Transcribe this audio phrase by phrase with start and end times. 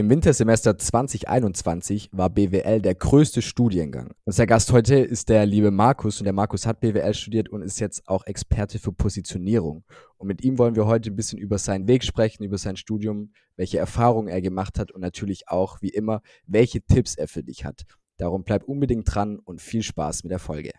[0.00, 4.14] Im Wintersemester 2021 war BWL der größte Studiengang.
[4.24, 7.80] Unser Gast heute ist der liebe Markus und der Markus hat BWL studiert und ist
[7.80, 9.84] jetzt auch Experte für Positionierung.
[10.16, 13.32] Und mit ihm wollen wir heute ein bisschen über seinen Weg sprechen, über sein Studium,
[13.56, 17.66] welche Erfahrungen er gemacht hat und natürlich auch, wie immer, welche Tipps er für dich
[17.66, 17.82] hat.
[18.16, 20.70] Darum bleib unbedingt dran und viel Spaß mit der Folge.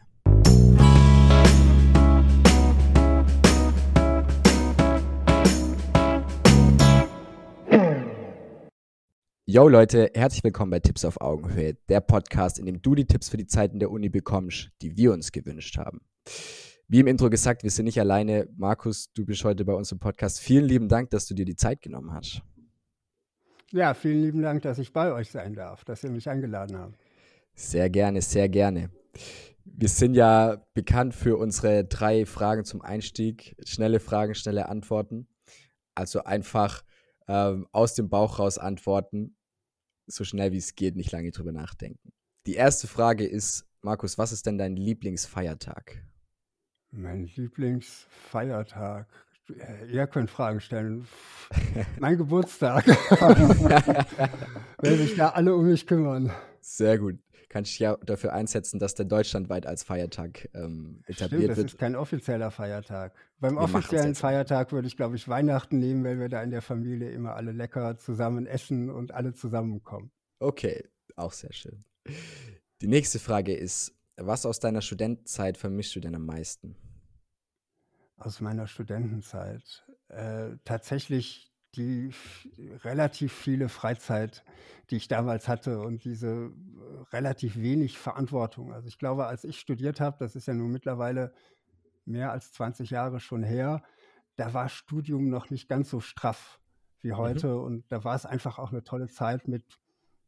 [9.54, 13.28] Yo Leute, herzlich willkommen bei Tipps auf Augenhöhe, der Podcast, in dem du die Tipps
[13.28, 16.00] für die Zeiten der Uni bekommst, die wir uns gewünscht haben.
[16.88, 18.48] Wie im Intro gesagt, wir sind nicht alleine.
[18.56, 20.40] Markus, du bist heute bei uns im Podcast.
[20.40, 22.42] Vielen lieben Dank, dass du dir die Zeit genommen hast.
[23.72, 26.96] Ja, vielen lieben Dank, dass ich bei euch sein darf, dass ihr mich eingeladen habt.
[27.54, 28.90] Sehr gerne, sehr gerne.
[29.66, 33.58] Wir sind ja bekannt für unsere drei Fragen zum Einstieg.
[33.66, 35.28] Schnelle Fragen, schnelle Antworten.
[35.94, 36.84] Also einfach
[37.28, 39.36] ähm, aus dem Bauch raus antworten
[40.12, 42.12] so schnell wie es geht, nicht lange drüber nachdenken.
[42.46, 46.04] Die erste Frage ist, Markus, was ist denn dein Lieblingsfeiertag?
[46.92, 49.08] Mein Lieblingsfeiertag.
[49.92, 51.08] Ihr könnt Fragen stellen.
[52.00, 52.88] mein Geburtstag.
[54.78, 56.32] Weil sich da alle um mich kümmern.
[56.62, 57.20] Sehr gut
[57.52, 61.66] kann ich ja dafür einsetzen, dass der deutschlandweit als Feiertag ähm, etabliert Stimmt, das wird.
[61.66, 63.14] Das ist kein offizieller Feiertag.
[63.42, 66.62] Beim wir offiziellen Feiertag würde ich, glaube ich, Weihnachten nehmen, weil wir da in der
[66.62, 70.12] Familie immer alle lecker zusammen essen und alle zusammenkommen.
[70.40, 70.88] Okay,
[71.18, 71.84] auch sehr schön.
[72.82, 76.78] Die nächste Frage ist, was aus deiner Studentenzeit vermischst du denn am meisten?
[78.16, 79.86] Aus meiner Studentenzeit.
[80.08, 82.12] Äh, tatsächlich die
[82.84, 84.44] relativ viele Freizeit,
[84.90, 86.52] die ich damals hatte und diese äh,
[87.14, 88.74] relativ wenig Verantwortung.
[88.74, 91.34] Also ich glaube, als ich studiert habe, das ist ja nun mittlerweile
[92.06, 93.84] mehr als 20 Jahre schon her,
[94.36, 96.60] da war Studium noch nicht ganz so straff
[97.00, 97.18] wie mhm.
[97.18, 97.64] heute mhm.
[97.64, 99.64] und da war es einfach auch eine tolle Zeit mit,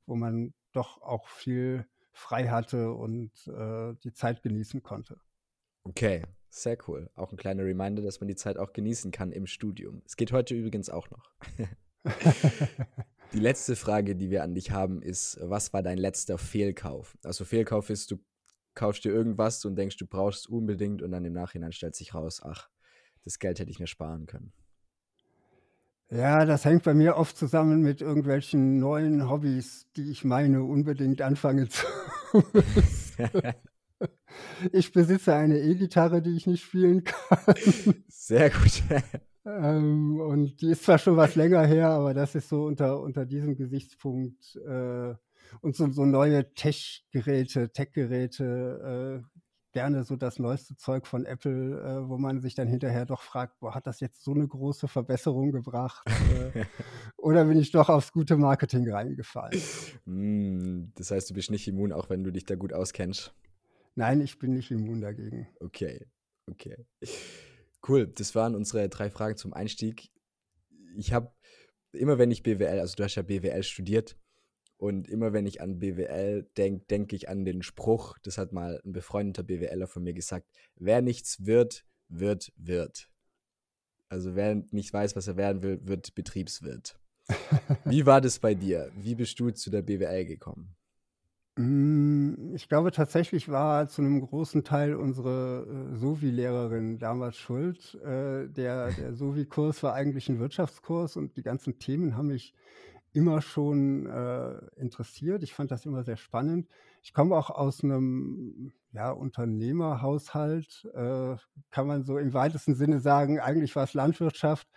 [0.05, 5.19] wo man doch auch viel frei hatte und äh, die Zeit genießen konnte.
[5.83, 6.23] Okay,
[6.62, 7.10] sehr cool.
[7.16, 10.02] Auch ein kleiner Reminder, dass man die Zeit auch genießen kann im Studium.
[10.05, 11.32] Es geht heute übrigens auch noch.
[13.33, 17.17] die letzte Frage, die wir an dich haben, ist, was war dein letzter Fehlkauf?
[17.23, 18.17] Also Fehlkauf ist, du
[18.76, 22.14] kaufst dir irgendwas und denkst, du brauchst es unbedingt und dann im Nachhinein stellt sich
[22.14, 22.70] raus, ach,
[23.23, 24.54] das Geld hätte ich mir sparen können.
[26.10, 31.22] Ja, das hängt bei mir oft zusammen mit irgendwelchen neuen Hobbys, die ich meine, unbedingt
[31.22, 31.88] anfangen zu
[32.54, 33.54] müssen.
[34.71, 37.55] Ich besitze eine E-Gitarre, die ich nicht spielen kann.
[38.08, 38.83] Sehr gut.
[39.45, 43.25] ähm, und die ist zwar schon was länger her, aber das ist so unter, unter
[43.25, 45.14] diesem Gesichtspunkt äh,
[45.61, 49.39] und so, so neue Tech-Geräte, Tech-Geräte, äh,
[49.73, 53.59] gerne so das neueste Zeug von Apple, äh, wo man sich dann hinterher doch fragt,
[53.59, 56.08] boah, hat das jetzt so eine große Verbesserung gebracht?
[56.53, 56.65] Äh,
[57.17, 59.59] oder bin ich doch aufs gute Marketing reingefallen?
[60.05, 63.33] Mm, das heißt, du bist nicht immun, auch wenn du dich da gut auskennst.
[63.95, 65.48] Nein, ich bin nicht immun dagegen.
[65.59, 66.08] Okay,
[66.49, 66.86] okay.
[67.87, 70.09] Cool, das waren unsere drei Fragen zum Einstieg.
[70.95, 71.31] Ich habe
[71.92, 74.17] immer, wenn ich BWL, also du hast ja BWL studiert,
[74.77, 78.82] und immer wenn ich an BWL denke, denke ich an den Spruch, das hat mal
[78.83, 80.45] ein befreundeter BWLer von mir gesagt,
[80.76, 83.09] wer nichts wird, wird, wird.
[84.09, 86.99] Also wer nicht weiß, was er werden will, wird Betriebswirt.
[87.86, 88.92] Wie war das bei dir?
[88.95, 90.76] Wie bist du zu der BWL gekommen?
[91.58, 97.93] Hm, ich glaube, tatsächlich war zu einem großen Teil unsere, äh, Sovi-Lehrerin damals schuld.
[98.03, 102.55] Äh, der der Sovi-Kurs war eigentlich ein Wirtschaftskurs und die ganzen Themen haben mich
[103.14, 105.43] immer schon, äh, interessiert.
[105.43, 106.67] Ich fand das immer sehr spannend.
[107.03, 111.35] Ich komme auch aus einem ja, Unternehmerhaushalt, äh,
[111.70, 113.39] kann man so im weitesten Sinne sagen.
[113.39, 114.67] Eigentlich war es Landwirtschaft.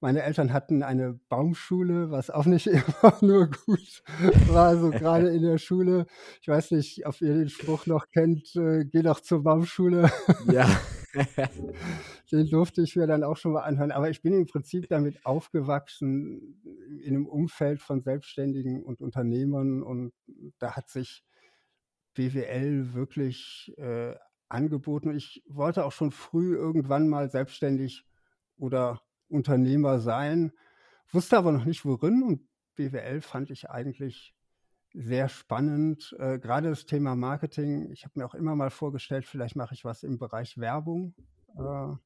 [0.00, 4.02] Meine Eltern hatten eine Baumschule, was auch nicht immer nur gut
[4.48, 6.06] war, so gerade in der Schule.
[6.42, 10.10] Ich weiß nicht, ob ihr den Spruch noch kennt, äh, geh doch zur Baumschule.
[10.52, 10.68] Ja.
[12.32, 13.90] den durfte ich mir dann auch schon mal anhören.
[13.90, 16.60] Aber ich bin im Prinzip damit aufgewachsen
[17.02, 20.12] in einem Umfeld von Selbstständigen und Unternehmern und
[20.58, 21.24] da hat sich
[22.14, 24.14] BWL wirklich äh,
[24.48, 25.16] angeboten.
[25.16, 28.04] Ich wollte auch schon früh irgendwann mal selbstständig
[28.56, 30.52] oder Unternehmer sein,
[31.10, 34.34] wusste aber noch nicht worin und BWL fand ich eigentlich
[34.92, 36.14] sehr spannend.
[36.18, 37.90] Äh, gerade das Thema Marketing.
[37.90, 41.14] Ich habe mir auch immer mal vorgestellt, vielleicht mache ich was im Bereich Werbung.
[41.56, 41.96] Äh,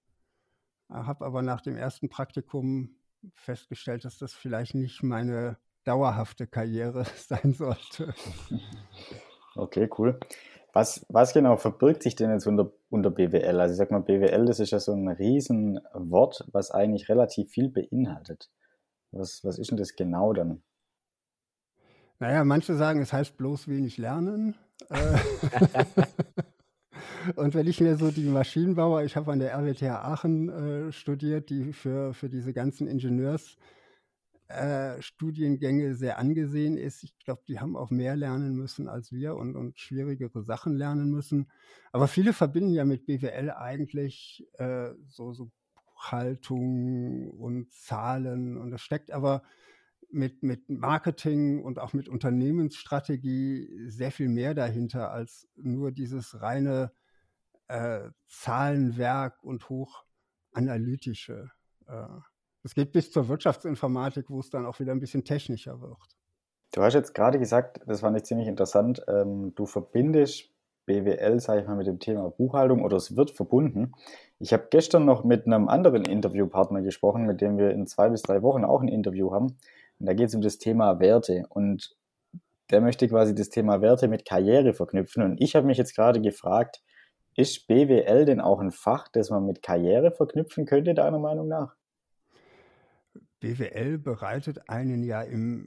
[0.89, 2.97] habe aber nach dem ersten Praktikum
[3.35, 8.15] festgestellt, dass das vielleicht nicht meine dauerhafte Karriere sein sollte.
[9.55, 10.19] Okay, cool.
[10.73, 13.61] Was, was genau verbirgt sich denn jetzt unter, unter BWL?
[13.61, 17.69] Also ich sag mal, BWL, das ist ja so ein Riesenwort, was eigentlich relativ viel
[17.69, 18.51] beinhaltet.
[19.11, 20.63] Was, was ist denn das genau dann?
[22.21, 24.55] Naja, manche sagen, es heißt bloß wenig lernen.
[24.91, 25.19] Äh,
[27.37, 31.51] und wenn ich mir so die Maschinenbauer, ich habe an der RWTH Aachen äh, studiert,
[31.51, 33.80] die für, für diese ganzen Ingenieursstudiengänge
[34.51, 37.03] äh, sehr angesehen ist.
[37.03, 41.11] Ich glaube, die haben auch mehr lernen müssen als wir und, und schwierigere Sachen lernen
[41.11, 41.51] müssen.
[41.93, 45.51] Aber viele verbinden ja mit BWL eigentlich äh, so, so
[46.01, 48.57] Buchhaltung und Zahlen.
[48.57, 49.43] Und das steckt aber
[50.11, 56.93] mit, mit Marketing und auch mit Unternehmensstrategie sehr viel mehr dahinter als nur dieses reine
[57.69, 61.51] äh, Zahlenwerk und hochanalytische.
[61.87, 62.07] Äh,
[62.63, 65.99] es geht bis zur Wirtschaftsinformatik, wo es dann auch wieder ein bisschen technischer wird.
[66.73, 70.51] Du hast jetzt gerade gesagt, das fand ich ziemlich interessant, ähm, du verbindest
[70.87, 73.93] BWL, sage ich mal, mit dem Thema Buchhaltung oder es wird verbunden.
[74.39, 78.23] Ich habe gestern noch mit einem anderen Interviewpartner gesprochen, mit dem wir in zwei bis
[78.23, 79.57] drei Wochen auch ein Interview haben.
[79.99, 81.45] Und da geht es um das Thema Werte.
[81.49, 81.97] Und
[82.71, 85.23] der möchte quasi das Thema Werte mit Karriere verknüpfen.
[85.23, 86.83] Und ich habe mich jetzt gerade gefragt,
[87.37, 91.77] ist BWL denn auch ein Fach, das man mit Karriere verknüpfen könnte, deiner Meinung nach?
[93.41, 95.67] BWL bereitet einen ja im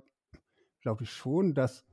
[0.82, 1.86] glaube ich schon, dass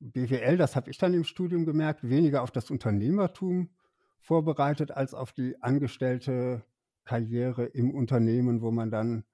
[0.00, 3.70] BWL, das habe ich dann im Studium gemerkt, weniger auf das Unternehmertum
[4.18, 6.64] vorbereitet als auf die angestellte
[7.04, 9.24] Karriere im Unternehmen, wo man dann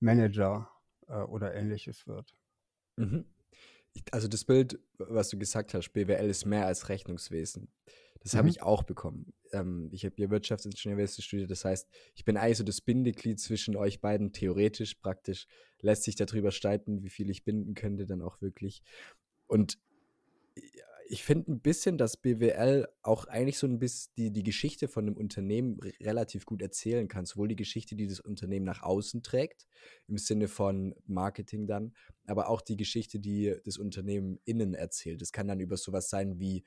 [0.00, 0.70] Manager
[1.08, 2.34] äh, oder ähnliches wird.
[2.96, 3.24] Mhm.
[4.10, 7.68] Also das Bild, was du gesagt hast, BWL ist mehr als Rechnungswesen.
[8.20, 8.38] Das mhm.
[8.38, 9.32] habe ich auch bekommen.
[9.52, 13.76] Ähm, ich habe hier Wirtschaftsingenieurwesen studiert, das heißt, ich bin eigentlich so das Bindeglied zwischen
[13.76, 15.46] euch beiden, theoretisch, praktisch
[15.80, 18.82] lässt sich darüber streiten, wie viel ich binden könnte, dann auch wirklich.
[19.46, 19.78] Und
[21.06, 25.06] ich finde ein bisschen, dass BWL auch eigentlich so ein bisschen die, die Geschichte von
[25.06, 27.26] einem Unternehmen relativ gut erzählen kann.
[27.26, 29.66] Sowohl die Geschichte, die das Unternehmen nach außen trägt,
[30.08, 31.94] im Sinne von Marketing dann,
[32.26, 35.20] aber auch die Geschichte, die das Unternehmen innen erzählt.
[35.20, 36.64] Das kann dann über sowas sein wie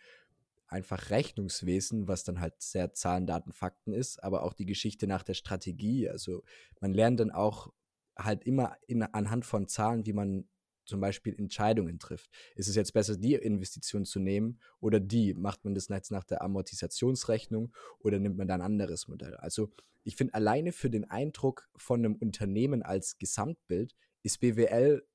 [0.68, 5.24] einfach Rechnungswesen, was dann halt sehr Zahlen, Daten, Fakten ist, aber auch die Geschichte nach
[5.24, 6.10] der Strategie.
[6.10, 6.44] Also
[6.82, 7.72] man lernt dann auch
[8.18, 10.48] halt immer in, anhand von Zahlen, wie man
[10.88, 12.30] zum Beispiel Entscheidungen trifft.
[12.56, 15.34] Ist es jetzt besser, die Investition zu nehmen oder die?
[15.34, 19.36] Macht man das jetzt nach der Amortisationsrechnung oder nimmt man da ein anderes Modell?
[19.36, 19.70] Also
[20.04, 23.94] ich finde alleine für den Eindruck von einem Unternehmen als Gesamtbild
[24.24, 25.06] ist BWL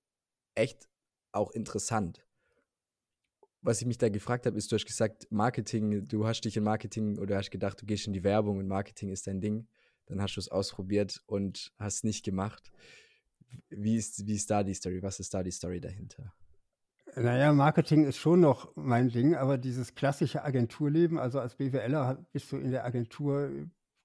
[0.55, 0.89] echt
[1.33, 2.27] auch interessant.
[3.63, 6.65] Was ich mich da gefragt habe, ist, du hast gesagt, Marketing, du hast dich in
[6.65, 9.69] Marketing oder hast gedacht, du gehst in die Werbung und Marketing ist dein Ding.
[10.07, 12.73] Dann hast du es ausprobiert und hast nicht gemacht.
[13.71, 15.03] Wie ist, wie ist da die Story?
[15.03, 16.33] Was ist da die Story dahinter?
[17.15, 22.51] Naja, Marketing ist schon noch mein Ding, aber dieses klassische Agenturleben, also als BWLer bist
[22.53, 23.51] du in der Agentur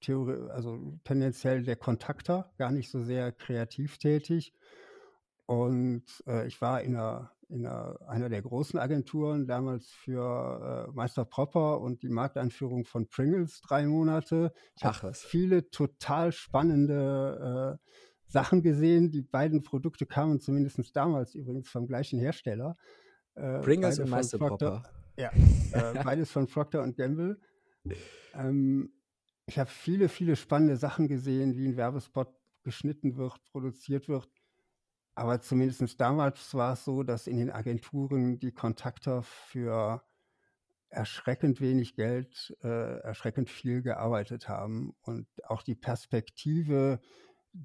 [0.02, 4.54] Theorie, also tendenziell der Kontakter, gar nicht so sehr kreativ tätig.
[5.46, 10.92] Und äh, ich war in, einer, in einer, einer, der großen Agenturen, damals für äh,
[10.92, 14.52] Meister Propper und die Markteinführung von Pringles drei Monate.
[14.76, 17.88] Ich habe viele total spannende äh,
[18.28, 19.12] Sachen gesehen.
[19.12, 22.78] Die beiden Produkte kamen zumindest damals übrigens vom gleichen Hersteller.
[23.36, 24.84] Äh, Pringles und Meister Procter.
[25.20, 25.32] Ja,
[25.72, 27.40] äh, beides von Procter und Gamble.
[28.36, 28.94] Ähm,
[29.48, 32.28] ich habe viele, viele spannende Sachen gesehen, wie ein Werbespot
[32.62, 34.30] geschnitten wird, produziert wird.
[35.16, 40.04] Aber zumindest damals war es so, dass in den Agenturen die Kontakter für
[40.90, 47.00] erschreckend wenig Geld, äh, erschreckend viel gearbeitet haben und auch die Perspektive,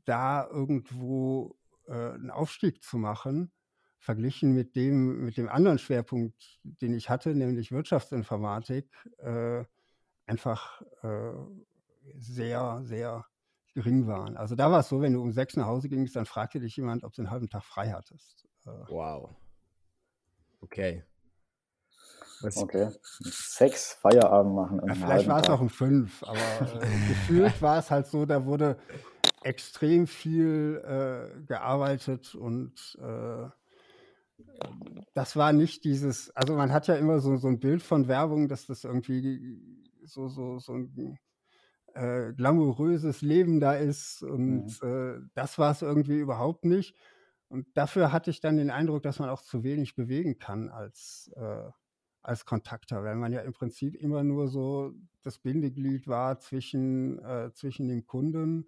[0.05, 1.57] da irgendwo
[1.87, 3.53] äh, einen Aufstieg zu machen,
[3.99, 9.65] verglichen mit dem, mit dem anderen Schwerpunkt, den ich hatte, nämlich Wirtschaftsinformatik, äh,
[10.27, 11.33] einfach äh,
[12.17, 13.25] sehr, sehr
[13.75, 14.37] gering waren.
[14.37, 16.77] Also da war es so, wenn du um sechs nach Hause gingst, dann fragte dich
[16.77, 18.47] jemand, ob du einen halben Tag frei hattest.
[18.67, 19.31] Äh, wow.
[20.61, 21.05] Okay.
[22.41, 22.91] Was okay.
[23.21, 24.81] Sechs Feierabend machen.
[24.87, 28.45] Ja, vielleicht war es auch um fünf, aber äh, gefühlt war es halt so, da
[28.45, 28.79] wurde
[29.45, 33.49] extrem viel äh, gearbeitet und äh,
[35.15, 38.49] das war nicht dieses, also man hat ja immer so, so ein Bild von Werbung,
[38.49, 39.61] dass das irgendwie
[40.05, 41.19] so, so, so ein
[41.95, 44.89] äh, glamouröses Leben da ist und mhm.
[44.89, 46.97] äh, das war es irgendwie überhaupt nicht.
[47.49, 51.31] Und dafür hatte ich dann den Eindruck, dass man auch zu wenig bewegen kann als,
[51.37, 51.71] äh,
[52.23, 57.53] als Kontakter, weil man ja im Prinzip immer nur so das Bindeglied war zwischen, äh,
[57.53, 58.67] zwischen dem Kunden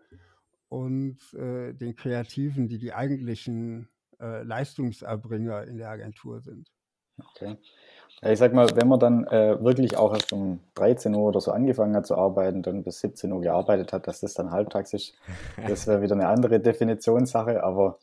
[0.75, 3.88] und äh, den Kreativen, die die eigentlichen
[4.21, 6.69] äh, Leistungserbringer in der Agentur sind.
[7.31, 7.57] Okay.
[8.21, 11.40] Ja, ich sag mal, wenn man dann äh, wirklich auch erst um 13 Uhr oder
[11.40, 14.93] so angefangen hat zu arbeiten, dann bis 17 Uhr gearbeitet hat, dass das dann halbtags
[14.95, 15.14] ist,
[15.69, 18.00] das wäre wieder eine andere Definitionssache, aber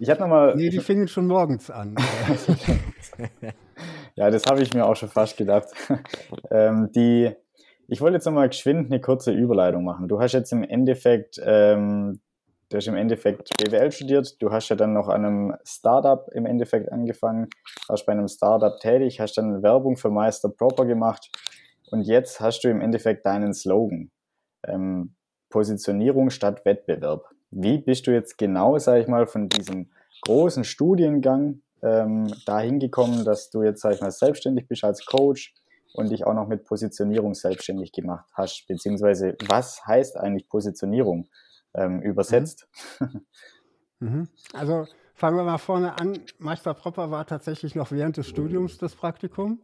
[0.00, 0.56] ich habe nochmal.
[0.56, 1.94] Nee, die fingen schon morgens an.
[4.16, 5.68] ja, das habe ich mir auch schon fast gedacht.
[6.50, 7.30] ähm, die,
[7.88, 10.08] ich wollte jetzt nochmal geschwind eine kurze Überleitung machen.
[10.08, 12.20] Du hast jetzt im Endeffekt ähm,
[12.74, 16.44] Du hast im Endeffekt BWL studiert, du hast ja dann noch an einem Startup im
[16.44, 17.48] Endeffekt angefangen,
[17.86, 21.30] warst bei einem Startup tätig, hast dann Werbung für Meister Proper gemacht
[21.92, 24.10] und jetzt hast du im Endeffekt deinen Slogan.
[24.66, 25.14] Ähm,
[25.50, 27.26] Positionierung statt Wettbewerb.
[27.52, 33.24] Wie bist du jetzt genau, sage ich mal, von diesem großen Studiengang ähm, dahin gekommen,
[33.24, 35.54] dass du jetzt, sage ich mal, selbstständig bist als Coach
[35.94, 38.66] und dich auch noch mit Positionierung selbstständig gemacht hast?
[38.68, 41.28] Beziehungsweise, was heißt eigentlich Positionierung?
[41.74, 42.68] ähm, übersetzt.
[43.00, 44.08] Mhm.
[44.08, 44.28] mhm.
[44.52, 46.20] Also fangen wir mal vorne an.
[46.38, 49.60] Meister Propper war tatsächlich noch während des Studiums das Praktikum.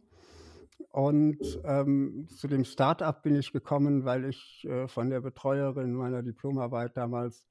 [0.91, 6.21] Und ähm, zu dem Start-up bin ich gekommen, weil ich äh, von der Betreuerin meiner
[6.21, 7.47] Diplomarbeit damals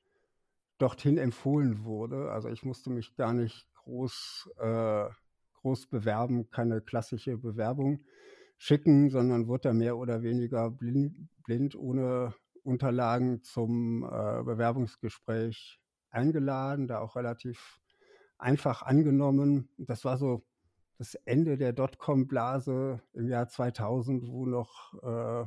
[0.76, 2.30] dorthin empfohlen wurde.
[2.32, 5.06] Also ich musste mich gar nicht groß, äh,
[5.54, 8.04] groß bewerben, keine klassische Bewerbung
[8.62, 16.86] schicken, sondern wurde da mehr oder weniger blind, blind ohne Unterlagen zum äh, Bewerbungsgespräch eingeladen,
[16.86, 17.80] da auch relativ
[18.36, 19.70] einfach angenommen.
[19.78, 20.44] Das war so
[20.98, 25.46] das Ende der Dotcom-Blase im Jahr 2000, wo noch äh,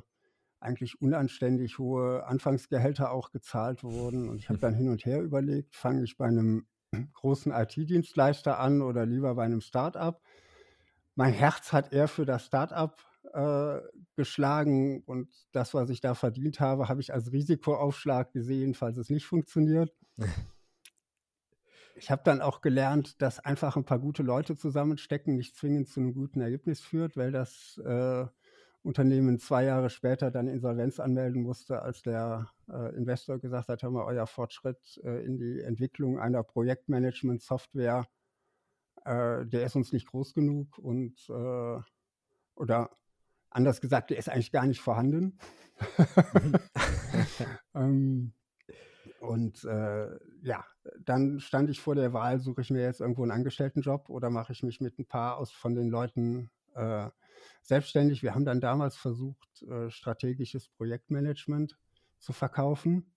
[0.60, 4.28] eigentlich unanständig hohe Anfangsgehälter auch gezahlt wurden.
[4.28, 6.66] Und ich habe dann hin und her überlegt, fange ich bei einem
[7.14, 10.24] großen IT-Dienstleister an oder lieber bei einem Start-up.
[11.16, 13.04] Mein Herz hat eher für das Start-up
[13.34, 13.80] äh,
[14.16, 19.10] geschlagen und das, was ich da verdient habe, habe ich als Risikoaufschlag gesehen, falls es
[19.10, 19.94] nicht funktioniert.
[21.96, 26.00] ich habe dann auch gelernt, dass einfach ein paar gute Leute zusammenstecken nicht zwingend zu
[26.00, 28.26] einem guten Ergebnis führt, weil das äh,
[28.84, 33.92] Unternehmen zwei Jahre später dann Insolvenz anmelden musste, als der äh, Investor gesagt hat, hör
[33.92, 38.06] mal, euer Fortschritt äh, in die Entwicklung einer Projektmanagement-Software,
[39.06, 41.80] äh, der ist uns nicht groß genug und äh,
[42.56, 42.90] oder
[43.54, 45.38] Anders gesagt, der ist eigentlich gar nicht vorhanden.
[47.76, 48.34] ähm,
[49.20, 50.10] und äh,
[50.42, 50.66] ja,
[51.00, 54.54] dann stand ich vor der Wahl, suche ich mir jetzt irgendwo einen Angestelltenjob oder mache
[54.54, 57.10] ich mich mit ein paar aus von den Leuten äh,
[57.62, 58.24] selbstständig.
[58.24, 61.78] Wir haben dann damals versucht, äh, strategisches Projektmanagement
[62.18, 63.13] zu verkaufen.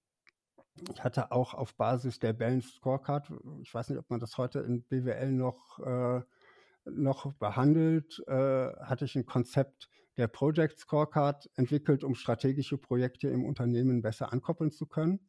[0.92, 4.60] Ich hatte auch auf Basis der Balanced Scorecard, ich weiß nicht, ob man das heute
[4.60, 6.20] in BWL noch, äh,
[6.84, 13.44] noch behandelt, äh, hatte ich ein Konzept, der Project Scorecard entwickelt, um strategische Projekte im
[13.44, 15.20] Unternehmen besser ankoppeln zu können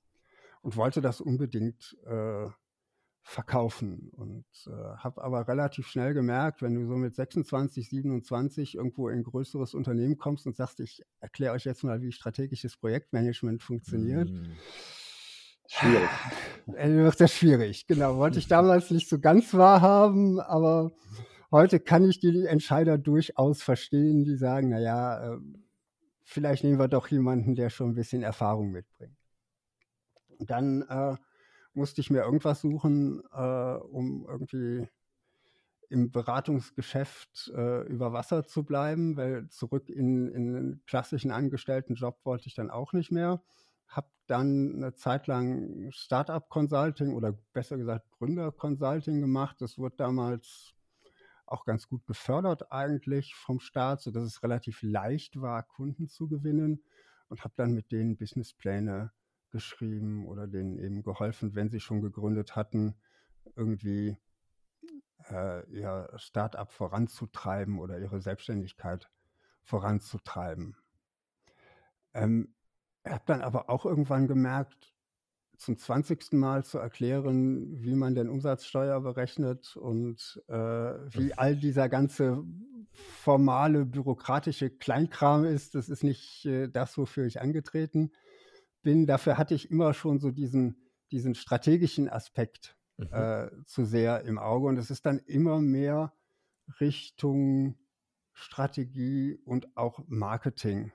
[0.62, 2.48] und wollte das unbedingt äh,
[3.22, 9.10] verkaufen und äh, habe aber relativ schnell gemerkt, wenn du so mit 26, 27 irgendwo
[9.10, 13.62] in ein größeres Unternehmen kommst und sagst, ich erkläre euch jetzt mal, wie strategisches Projektmanagement
[13.62, 14.30] funktioniert.
[14.30, 14.54] Mm.
[15.68, 16.10] Schwierig.
[16.66, 18.18] Wird das schwierig, genau.
[18.18, 20.92] Wollte ich damals nicht so ganz wahrhaben, aber
[21.52, 25.38] heute kann ich die Entscheider durchaus verstehen, die sagen, naja, äh,
[26.24, 29.18] vielleicht nehmen wir doch jemanden, der schon ein bisschen Erfahrung mitbringt.
[30.40, 31.16] Dann äh,
[31.74, 34.88] musste ich mir irgendwas suchen, äh, um irgendwie
[35.90, 42.48] im Beratungsgeschäft äh, über Wasser zu bleiben, weil zurück in, in einen klassischen Angestelltenjob wollte
[42.48, 43.42] ich dann auch nicht mehr.
[43.88, 49.58] Habe dann eine Zeit lang Startup Consulting oder besser gesagt Gründer Consulting gemacht.
[49.60, 50.74] Das wurde damals
[51.46, 56.84] auch ganz gut gefördert eigentlich vom Staat, sodass es relativ leicht war, Kunden zu gewinnen
[57.30, 59.12] und habe dann mit denen Businesspläne
[59.50, 62.96] geschrieben oder denen eben geholfen, wenn sie schon gegründet hatten,
[63.56, 64.18] irgendwie
[65.30, 69.10] äh, ihr Start-up voranzutreiben oder ihre Selbstständigkeit
[69.64, 70.76] voranzutreiben.
[72.14, 72.54] Ähm,
[73.12, 74.94] habe dann aber auch irgendwann gemerkt,
[75.58, 76.34] zum 20.
[76.34, 82.44] Mal zu erklären, wie man denn Umsatzsteuer berechnet und äh, wie all dieser ganze
[82.92, 85.76] formale, bürokratische Kleinkram ist.
[85.76, 88.12] Das ist nicht äh, das, wofür ich angetreten
[88.84, 89.08] bin.
[89.08, 90.78] Dafür hatte ich immer schon so diesen,
[91.12, 93.08] diesen strategischen Aspekt mhm.
[93.12, 94.68] äh, zu sehr im Auge.
[94.68, 96.14] Und es ist dann immer mehr
[96.80, 97.76] Richtung
[98.34, 100.92] Strategie und auch Marketing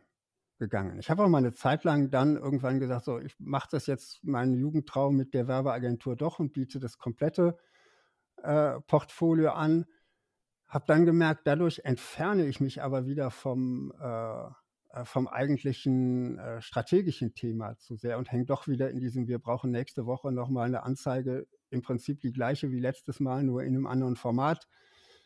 [0.62, 1.00] gegangen.
[1.00, 4.23] Ich habe auch mal eine Zeit lang dann irgendwann gesagt, so, ich mache das jetzt
[4.23, 7.59] meinen Jugendtraum mit der Werbeagentur doch und biete das komplette
[8.45, 9.87] äh, Portfolio an.
[10.69, 14.45] Habe dann gemerkt, dadurch entferne ich mich aber wieder vom, äh,
[14.90, 19.40] äh, vom eigentlichen äh, strategischen Thema zu sehr und hänge doch wieder in diesem, wir
[19.40, 23.75] brauchen nächste Woche nochmal eine Anzeige, im Prinzip die gleiche wie letztes Mal, nur in
[23.75, 24.69] einem anderen Format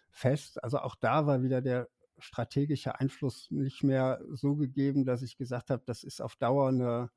[0.09, 0.65] fest.
[0.65, 1.89] Also auch da war wieder der
[2.19, 7.11] strategischer Einfluss nicht mehr so gegeben, dass ich gesagt habe, das ist auf Dauer eine,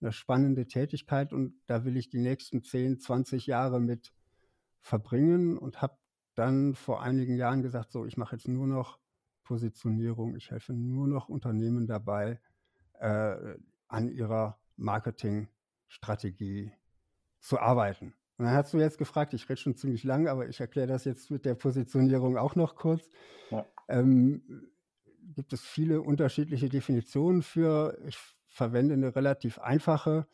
[0.00, 4.12] eine spannende Tätigkeit und da will ich die nächsten 10, 20 Jahre mit
[4.80, 5.98] verbringen und habe
[6.34, 8.98] dann vor einigen Jahren gesagt, so, ich mache jetzt nur noch
[9.44, 12.40] Positionierung, ich helfe nur noch Unternehmen dabei,
[13.00, 13.56] äh,
[13.88, 16.72] an ihrer Marketingstrategie
[17.40, 18.14] zu arbeiten.
[18.38, 21.04] Und dann hast du jetzt gefragt, ich rede schon ziemlich lang, aber ich erkläre das
[21.04, 23.08] jetzt mit der Positionierung auch noch kurz.
[23.50, 23.64] Ja.
[23.88, 24.70] Ähm,
[25.34, 27.98] gibt es viele unterschiedliche Definitionen für.
[28.06, 30.26] Ich verwende eine relativ einfache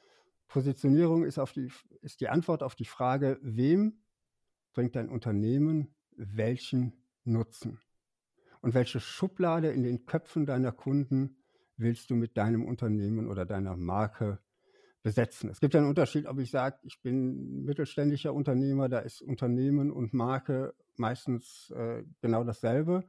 [0.49, 1.71] Positionierung ist, auf die,
[2.03, 4.03] ist die Antwort auf die Frage, wem
[4.73, 6.93] bringt dein Unternehmen welchen
[7.25, 7.81] Nutzen?
[8.61, 11.37] Und welche Schublade in den Köpfen deiner Kunden
[11.77, 14.39] willst du mit deinem Unternehmen oder deiner Marke
[15.03, 15.51] besetzen?
[15.51, 20.15] Es gibt einen Unterschied, ob ich sage, ich bin mittelständischer Unternehmer, da ist Unternehmen und
[20.15, 23.05] Marke meistens äh, genau dasselbe.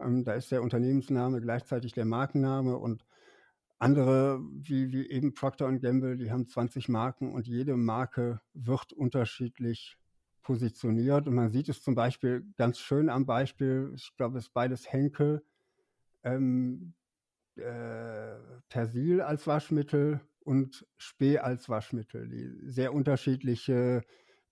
[0.00, 3.04] Ähm, da ist der Unternehmensname gleichzeitig der Markenname und
[3.78, 9.96] andere, wie, wie eben Procter Gamble, die haben 20 Marken und jede Marke wird unterschiedlich
[10.42, 11.26] positioniert.
[11.26, 14.92] Und man sieht es zum Beispiel ganz schön am Beispiel, ich glaube, es ist beides
[14.92, 15.42] Henkel,
[16.24, 16.92] ähm,
[17.56, 18.36] äh,
[18.68, 24.02] Persil als Waschmittel und Spee als Waschmittel, die sehr unterschiedliche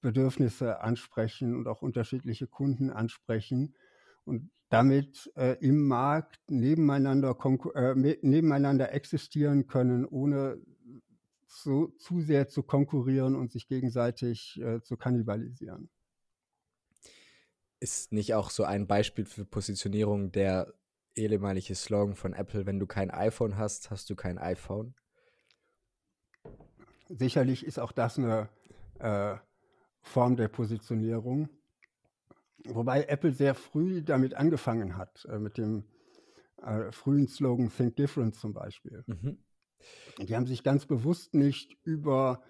[0.00, 3.75] Bedürfnisse ansprechen und auch unterschiedliche Kunden ansprechen
[4.25, 7.37] und damit äh, im Markt nebeneinander,
[7.75, 10.61] äh, nebeneinander existieren können, ohne
[11.47, 15.88] so, zu sehr zu konkurrieren und sich gegenseitig äh, zu kannibalisieren.
[17.80, 20.75] Ist nicht auch so ein Beispiel für Positionierung der
[21.14, 24.95] ehemalige Slogan von Apple, wenn du kein iPhone hast, hast du kein iPhone?
[27.08, 28.48] Sicherlich ist auch das eine
[28.98, 29.36] äh,
[30.00, 31.48] Form der Positionierung.
[32.64, 35.84] Wobei Apple sehr früh damit angefangen hat, äh, mit dem
[36.62, 39.04] äh, frühen Slogan Think Different zum Beispiel.
[39.06, 39.38] Mhm.
[40.18, 42.42] Die haben sich ganz bewusst nicht über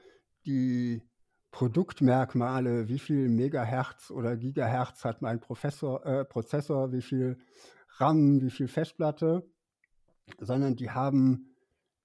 [0.47, 1.03] die
[1.51, 7.39] Produktmerkmale, wie viel Megahertz oder Gigahertz hat mein Professor, äh, Prozessor, wie viel
[7.99, 9.47] RAM, wie viel Festplatte,
[10.39, 11.55] sondern die haben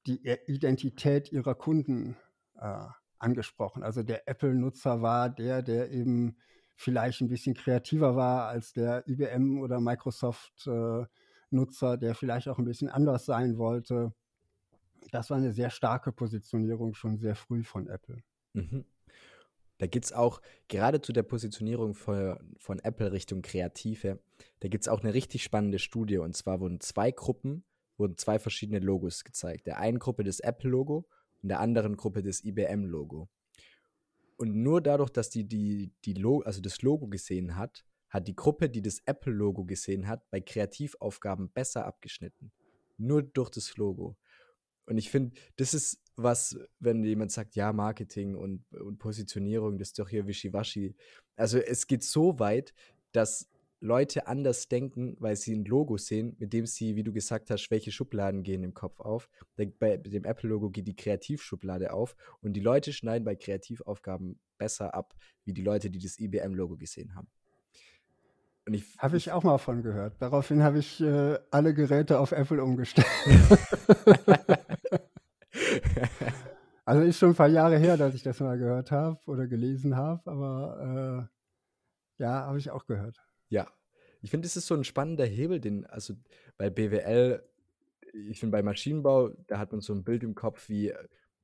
[0.07, 2.17] die Identität ihrer Kunden
[2.63, 2.87] äh,
[3.19, 3.83] angesprochen.
[3.83, 6.35] Also der Apple-Nutzer war der, der eben
[6.75, 12.89] vielleicht ein bisschen kreativer war als der IBM oder Microsoft-Nutzer, der vielleicht auch ein bisschen
[12.89, 14.13] anders sein wollte
[15.11, 18.23] das war eine sehr starke Positionierung schon sehr früh von Apple.
[18.53, 18.85] Mhm.
[19.77, 24.19] Da gibt es auch, gerade zu der Positionierung von, von Apple Richtung Kreative,
[24.59, 26.17] da gibt es auch eine richtig spannende Studie.
[26.17, 27.65] Und zwar wurden zwei Gruppen,
[27.97, 29.67] wurden zwei verschiedene Logos gezeigt.
[29.67, 31.05] Der einen Gruppe das Apple-Logo
[31.43, 33.29] und der anderen Gruppe das IBM-Logo.
[34.37, 38.35] Und nur dadurch, dass die, die, die Logo, also das Logo gesehen hat, hat die
[38.35, 42.51] Gruppe, die das Apple-Logo gesehen hat, bei Kreativaufgaben besser abgeschnitten.
[42.97, 44.17] Nur durch das Logo.
[44.85, 49.89] Und ich finde, das ist was, wenn jemand sagt, ja, Marketing und, und Positionierung, das
[49.89, 50.95] ist doch hier Wischiwaschi.
[51.35, 52.73] Also es geht so weit,
[53.11, 53.49] dass
[53.83, 57.69] Leute anders denken, weil sie ein Logo sehen, mit dem sie, wie du gesagt hast,
[57.69, 59.29] welche Schubladen gehen im Kopf auf.
[59.57, 59.65] Bei
[59.97, 65.51] dem Apple-Logo geht die Kreativschublade auf und die Leute schneiden bei Kreativaufgaben besser ab, wie
[65.51, 67.27] die Leute, die das IBM-Logo gesehen haben.
[68.99, 70.15] Habe ich auch mal von gehört.
[70.21, 73.05] Daraufhin habe ich äh, alle Geräte auf Apple umgestellt.
[76.85, 79.97] also ist schon ein paar Jahre her, dass ich das mal gehört habe oder gelesen
[79.97, 81.27] habe, aber
[82.17, 83.21] äh, ja, habe ich auch gehört.
[83.53, 83.71] Ja,
[84.21, 86.15] ich finde, es ist so ein spannender Hebel, den, also
[86.57, 87.43] bei BWL,
[88.29, 90.93] ich finde bei Maschinenbau, da hat man so ein Bild im Kopf wie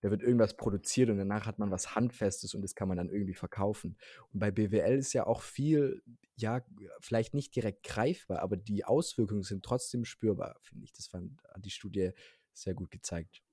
[0.02, 3.10] da wird irgendwas produziert und danach hat man was Handfestes und das kann man dann
[3.10, 3.98] irgendwie verkaufen.
[4.32, 6.02] Und bei BWL ist ja auch viel,
[6.38, 6.62] ja,
[7.02, 10.93] vielleicht nicht direkt greifbar, aber die Auswirkungen sind trotzdem spürbar, finde ich.
[10.93, 12.12] Das fand, hat die Studie
[12.54, 13.43] sehr gut gezeigt.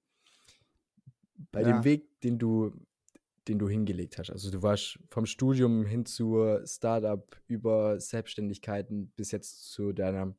[1.50, 1.72] Bei ja.
[1.72, 2.72] dem Weg, den du,
[3.48, 9.30] den du hingelegt hast, also du warst vom Studium hin zur Startup über Selbstständigkeiten bis
[9.30, 10.34] jetzt zu deiner,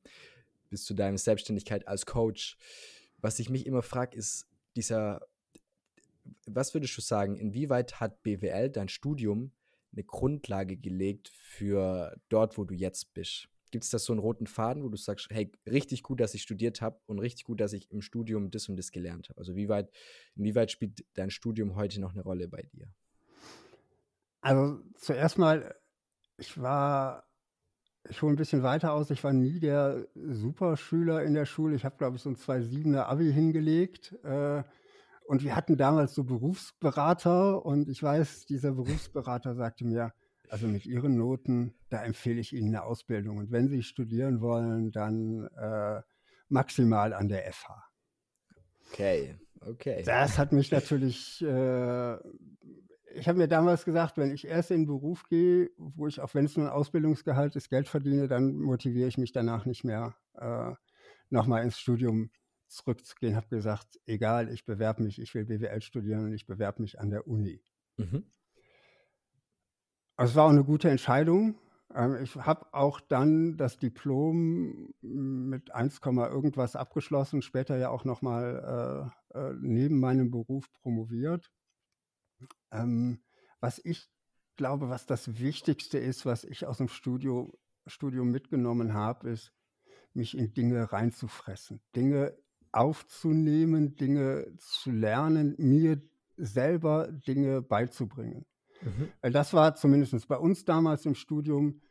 [0.69, 2.57] bis zu deiner Selbstständigkeit als Coach.
[3.19, 5.21] Was ich mich immer frage, ist dieser
[6.45, 9.51] was würdest du sagen, inwieweit hat BWL dein Studium
[9.91, 13.49] eine Grundlage gelegt für dort, wo du jetzt bist?
[13.71, 16.41] Gibt es da so einen roten Faden, wo du sagst, hey, richtig gut, dass ich
[16.41, 19.39] studiert habe und richtig gut, dass ich im Studium das und das gelernt habe?
[19.39, 19.91] Also wie weit,
[20.35, 22.87] inwieweit spielt dein Studium heute noch eine Rolle bei dir?
[24.41, 25.75] Also zuerst mal,
[26.37, 27.27] ich war,
[28.09, 31.75] ich hole ein bisschen weiter aus, ich war nie der Superschüler in der Schule.
[31.75, 34.13] Ich habe, glaube ich, so ein 2,7er Abi hingelegt.
[34.23, 34.63] Äh,
[35.25, 40.13] und wir hatten damals so Berufsberater und ich weiß, dieser Berufsberater sagte mir,
[40.49, 43.37] Also mit Ihren Noten, da empfehle ich Ihnen eine Ausbildung.
[43.37, 46.01] Und wenn Sie studieren wollen, dann äh,
[46.49, 47.83] maximal an der FH.
[48.89, 50.03] Okay, okay.
[50.05, 52.13] Das hat mich natürlich, äh,
[53.13, 56.33] ich habe mir damals gesagt, wenn ich erst in den Beruf gehe, wo ich, auch
[56.33, 60.15] wenn es nur ein Ausbildungsgehalt ist, Geld verdiene, dann motiviere ich mich danach nicht mehr,
[60.35, 60.73] äh,
[61.29, 62.31] nochmal ins Studium
[62.67, 63.35] zurückzugehen.
[63.35, 67.09] Habe gesagt, egal, ich bewerbe mich, ich will BWL studieren und ich bewerbe mich an
[67.09, 67.61] der Uni.
[67.97, 68.25] Mhm.
[70.17, 71.55] Es war auch eine gute Entscheidung.
[71.93, 79.11] Ähm, ich habe auch dann das Diplom mit 1, irgendwas abgeschlossen, später ja auch nochmal
[79.33, 81.51] äh, äh, neben meinem Beruf promoviert.
[82.71, 83.21] Ähm,
[83.59, 84.09] was ich
[84.55, 87.53] glaube, was das Wichtigste ist, was ich aus dem Studio,
[87.85, 89.53] Studium mitgenommen habe, ist,
[90.13, 92.35] mich in Dinge reinzufressen, Dinge
[92.71, 96.01] aufzunehmen, Dinge zu lernen, mir
[96.37, 98.45] selber Dinge beizubringen.
[98.81, 99.09] Mhm.
[99.21, 101.81] Weil das war zumindest bei uns damals im Studium,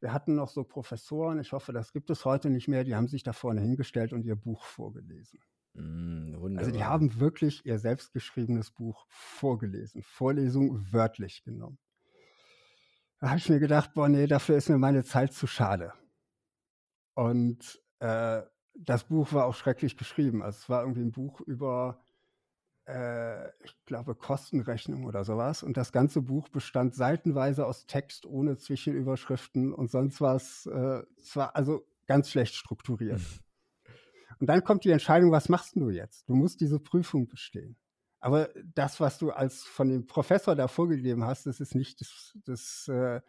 [0.00, 3.08] wir hatten noch so Professoren, ich hoffe, das gibt es heute nicht mehr, die haben
[3.08, 5.40] sich da vorne hingestellt und ihr Buch vorgelesen.
[5.74, 11.78] Mm, also die haben wirklich ihr selbstgeschriebenes Buch vorgelesen, Vorlesung wörtlich genommen.
[13.20, 15.92] Da habe ich mir gedacht, boah, nee, dafür ist mir meine Zeit zu schade.
[17.14, 18.40] Und äh,
[18.74, 20.42] das Buch war auch schrecklich geschrieben.
[20.42, 22.09] Also es war irgendwie ein Buch über äh,
[23.62, 25.62] ich glaube, Kostenrechnung oder sowas.
[25.62, 30.66] Und das ganze Buch bestand seitenweise aus Text ohne Zwischenüberschriften und sonst was.
[30.66, 33.20] Äh, es war also ganz schlecht strukturiert.
[34.40, 36.28] Und dann kommt die Entscheidung, was machst du jetzt?
[36.28, 37.76] Du musst diese Prüfung bestehen.
[38.20, 42.38] Aber das, was du als von dem Professor da vorgegeben hast, das ist nicht das,
[42.44, 43.20] das äh,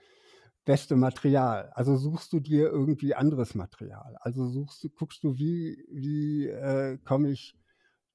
[0.66, 1.72] beste Material.
[1.74, 4.18] Also suchst du dir irgendwie anderes Material.
[4.20, 7.58] Also suchst du, guckst du, wie, wie äh, komme ich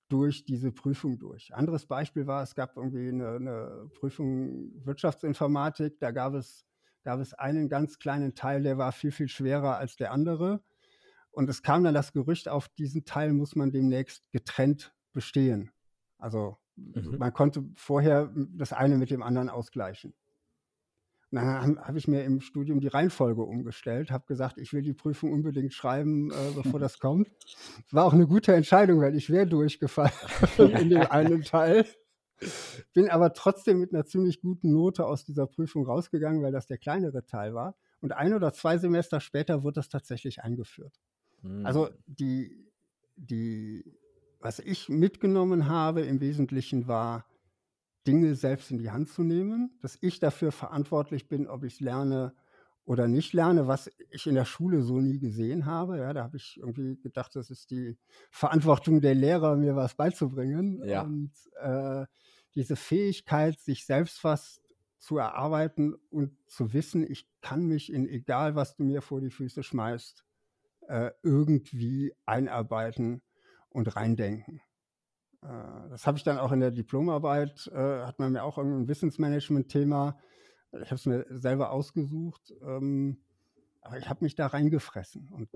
[0.09, 1.55] durch diese Prüfung durch.
[1.55, 6.65] Anderes Beispiel war, es gab irgendwie eine, eine Prüfung Wirtschaftsinformatik, da gab es,
[7.03, 10.63] gab es einen ganz kleinen Teil, der war viel, viel schwerer als der andere.
[11.31, 15.71] Und es kam dann das Gerücht, auf diesen Teil muss man demnächst getrennt bestehen.
[16.19, 17.19] Also mhm.
[17.19, 20.15] man konnte vorher das eine mit dem anderen ausgleichen.
[21.31, 24.83] Und dann habe hab ich mir im Studium die Reihenfolge umgestellt, habe gesagt, ich will
[24.83, 27.29] die Prüfung unbedingt schreiben, äh, bevor das kommt.
[27.91, 30.13] War auch eine gute Entscheidung, weil ich wäre durchgefallen
[30.59, 31.85] in dem einen Teil.
[32.93, 36.79] Bin aber trotzdem mit einer ziemlich guten Note aus dieser Prüfung rausgegangen, weil das der
[36.79, 37.77] kleinere Teil war.
[38.01, 41.01] Und ein oder zwei Semester später wurde das tatsächlich eingeführt.
[41.43, 41.67] Mhm.
[41.67, 42.71] Also die,
[43.17, 43.85] die,
[44.39, 47.27] was ich mitgenommen habe im Wesentlichen war,
[48.07, 52.35] Dinge selbst in die Hand zu nehmen, dass ich dafür verantwortlich bin, ob ich lerne
[52.85, 55.99] oder nicht lerne, was ich in der Schule so nie gesehen habe.
[55.99, 57.99] Ja, da habe ich irgendwie gedacht, das ist die
[58.31, 60.83] Verantwortung der Lehrer, mir was beizubringen.
[60.85, 61.03] Ja.
[61.03, 62.07] Und äh,
[62.55, 64.63] diese Fähigkeit, sich selbst was
[64.99, 69.31] zu erarbeiten und zu wissen, ich kann mich in egal, was du mir vor die
[69.31, 70.25] Füße schmeißt,
[70.89, 73.21] äh, irgendwie einarbeiten
[73.69, 74.61] und reindenken.
[75.43, 78.89] Äh, das habe ich dann auch in der Diplomarbeit, äh, hat man mir auch irgendein
[78.89, 80.19] Wissensmanagement-Thema.
[80.73, 83.19] Ich habe es mir selber ausgesucht, ähm,
[83.81, 85.29] aber ich habe mich da reingefressen.
[85.31, 85.49] Und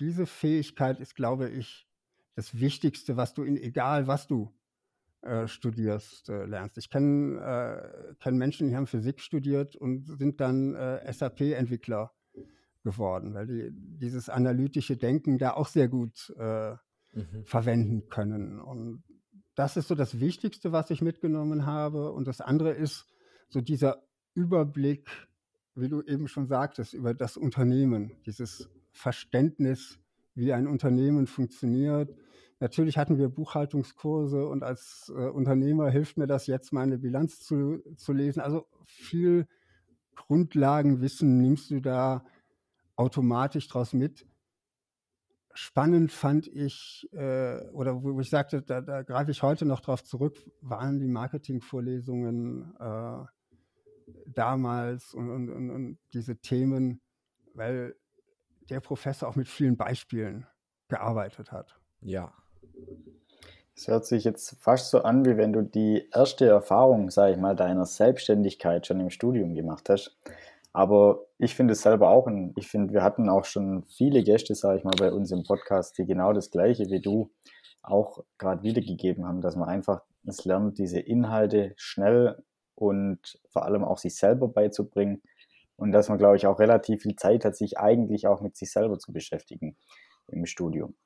[0.00, 1.88] diese Fähigkeit ist, glaube ich,
[2.34, 4.54] das Wichtigste, was du in egal was du
[5.22, 6.78] äh, studierst, äh, lernst.
[6.78, 12.12] Ich kenne äh, kenn Menschen, die haben Physik studiert und sind dann äh, SAP-Entwickler
[12.84, 16.76] geworden, weil die dieses analytische Denken da auch sehr gut äh,
[17.12, 17.44] mhm.
[17.44, 18.60] verwenden können.
[18.60, 19.02] Und
[19.54, 22.12] das ist so das Wichtigste, was ich mitgenommen habe.
[22.12, 23.06] Und das andere ist
[23.48, 24.02] so dieser
[24.34, 25.08] Überblick,
[25.74, 29.98] wie du eben schon sagtest, über das Unternehmen, dieses Verständnis,
[30.34, 32.14] wie ein Unternehmen funktioniert.
[32.60, 37.80] Natürlich hatten wir Buchhaltungskurse und als äh, Unternehmer hilft mir das jetzt, meine Bilanz zu,
[37.96, 38.40] zu lesen.
[38.40, 39.46] Also viel
[40.14, 42.24] Grundlagenwissen nimmst du da
[42.96, 44.26] automatisch draus mit
[45.58, 50.04] spannend fand ich, äh, oder wo, ich sagte, da, da greife ich heute noch drauf
[50.04, 53.24] zurück, waren die Marketingvorlesungen äh,
[54.26, 57.00] damals und, und, und, und, diese Themen,
[57.54, 57.96] weil
[58.70, 60.46] der Professor auch mit vielen Beispielen
[60.86, 61.80] gearbeitet hat.
[62.02, 62.32] Ja.
[63.74, 67.38] Es hört sich jetzt fast so an, wie wenn du die erste Erfahrung, sage ich
[67.38, 70.16] mal, deiner Selbstständigkeit schon im Studium gemacht hast.
[70.72, 74.54] Aber ich finde es selber auch, und ich finde, wir hatten auch schon viele Gäste,
[74.54, 77.30] sage ich mal, bei uns im Podcast, die genau das Gleiche wie du
[77.82, 82.42] auch gerade wiedergegeben haben, dass man einfach es lernt, diese Inhalte schnell
[82.74, 85.22] und vor allem auch sich selber beizubringen
[85.76, 88.70] und dass man, glaube ich, auch relativ viel Zeit hat, sich eigentlich auch mit sich
[88.70, 89.76] selber zu beschäftigen
[90.28, 90.96] im Studium.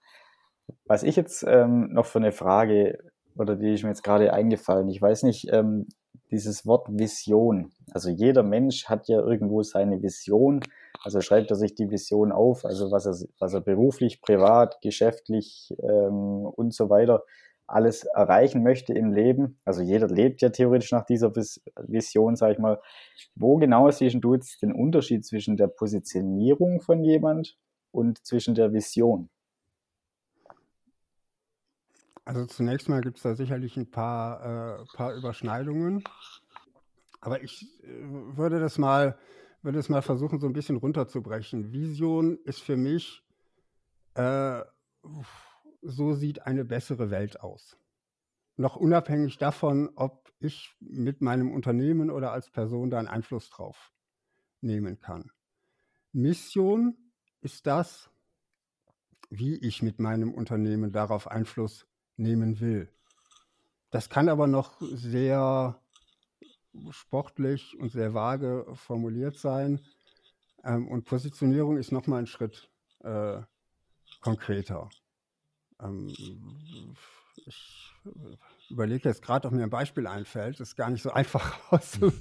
[0.84, 2.98] Was ich jetzt ähm, noch für eine Frage
[3.36, 5.88] oder die ist mir jetzt gerade eingefallen, ich weiß nicht, ähm,
[6.32, 7.70] dieses Wort Vision.
[7.92, 10.60] Also jeder Mensch hat ja irgendwo seine Vision.
[11.04, 15.72] Also schreibt er sich die Vision auf, also was er, was er beruflich, privat, geschäftlich
[15.82, 17.22] ähm, und so weiter
[17.66, 19.58] alles erreichen möchte im Leben.
[19.64, 22.80] Also jeder lebt ja theoretisch nach dieser Vision, sag ich mal.
[23.34, 27.56] Wo genau siehst du jetzt den Unterschied zwischen der Positionierung von jemand
[27.90, 29.30] und zwischen der Vision?
[32.24, 36.04] Also zunächst mal gibt es da sicherlich ein paar, äh, paar Überschneidungen.
[37.20, 39.18] Aber ich äh, würde das mal,
[39.62, 41.72] würde es mal versuchen, so ein bisschen runterzubrechen.
[41.72, 43.24] Vision ist für mich,
[44.14, 44.62] äh,
[45.82, 47.76] so sieht eine bessere Welt aus.
[48.56, 53.92] Noch unabhängig davon, ob ich mit meinem Unternehmen oder als Person da einen Einfluss drauf
[54.60, 55.32] nehmen kann.
[56.12, 56.96] Mission
[57.40, 58.10] ist das,
[59.30, 62.88] wie ich mit meinem Unternehmen darauf Einfluss nehmen will.
[63.90, 65.78] Das kann aber noch sehr
[66.90, 69.80] sportlich und sehr vage formuliert sein.
[70.64, 72.70] Ähm, und Positionierung ist nochmal ein Schritt
[73.04, 73.40] äh,
[74.20, 74.88] konkreter.
[75.80, 76.08] Ähm,
[77.46, 77.92] ich
[78.70, 80.60] überlege jetzt gerade, ob mir ein Beispiel einfällt.
[80.60, 82.12] Das ist gar nicht so einfach aus dem,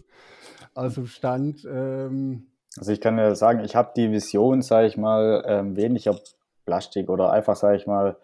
[0.73, 1.65] aus dem Stand.
[1.65, 6.17] Ähm, also ich kann ja sagen, ich habe die Vision, sage ich mal, ähm, weniger
[6.65, 8.17] Plastik oder einfach, sage ich mal,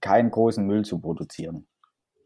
[0.00, 1.66] keinen großen Müll zu produzieren.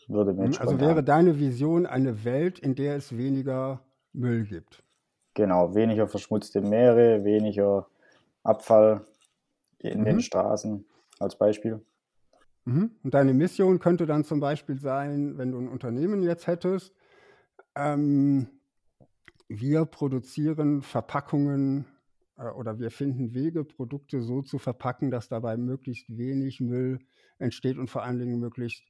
[0.08, 3.80] Würde mir hm, also wäre deine Vision eine Welt, in der es weniger
[4.12, 4.82] Müll gibt.
[5.34, 7.86] Genau, weniger verschmutzte Meere, weniger
[8.42, 9.02] Abfall
[9.78, 10.04] in mhm.
[10.04, 10.84] den Straßen
[11.20, 11.80] als Beispiel.
[12.64, 12.90] Mhm.
[13.04, 16.92] Und deine Mission könnte dann zum Beispiel sein, wenn du ein Unternehmen jetzt hättest,
[17.76, 18.48] ähm,
[19.48, 21.86] wir produzieren Verpackungen
[22.48, 27.00] oder wir finden Wege, Produkte so zu verpacken, dass dabei möglichst wenig Müll
[27.38, 28.82] entsteht und vor allen Dingen möglichst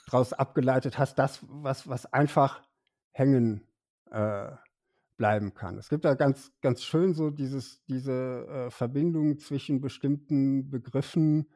[0.06, 2.62] daraus abgeleitet hast, das, was, was einfach
[3.12, 3.68] hängen
[4.12, 4.52] äh,
[5.18, 5.78] bleiben kann.
[5.78, 11.50] Es gibt da ganz, ganz schön so dieses, diese äh, Verbindung zwischen bestimmten Begriffen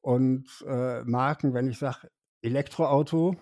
[0.00, 1.54] und äh, Marken.
[1.54, 2.10] Wenn ich sage
[2.42, 3.36] Elektroauto,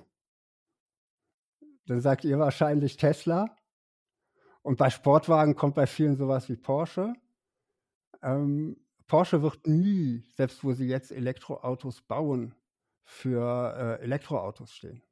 [1.86, 3.54] dann sagt ihr wahrscheinlich Tesla.
[4.62, 7.14] Und bei Sportwagen kommt bei vielen sowas wie Porsche.
[8.22, 12.54] Ähm, Porsche wird nie, selbst wo sie jetzt Elektroautos bauen,
[13.04, 15.02] für äh, Elektroautos stehen.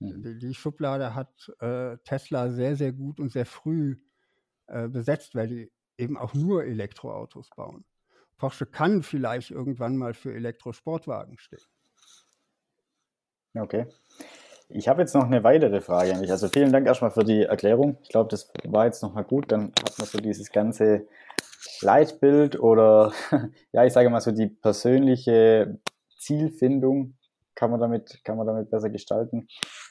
[0.00, 0.22] Mhm.
[0.22, 3.96] Die, die, Schublade hat äh, Tesla sehr, sehr gut und sehr früh
[4.66, 7.84] äh, besetzt, weil die eben auch nur Elektroautos bauen.
[8.38, 11.60] Porsche kann vielleicht irgendwann mal für Elektrosportwagen stehen.
[13.54, 13.86] Okay.
[14.72, 16.30] Ich habe jetzt noch eine weitere Frage an dich.
[16.30, 17.98] Also vielen Dank erstmal für die Erklärung.
[18.02, 19.50] Ich glaube, das war jetzt nochmal gut.
[19.50, 21.08] Dann hat man so dieses ganze
[21.80, 23.12] Leitbild oder
[23.72, 25.78] ja, ich sage mal so die persönliche
[26.18, 27.14] Zielfindung
[27.56, 29.48] kann man damit, kann man damit besser gestalten.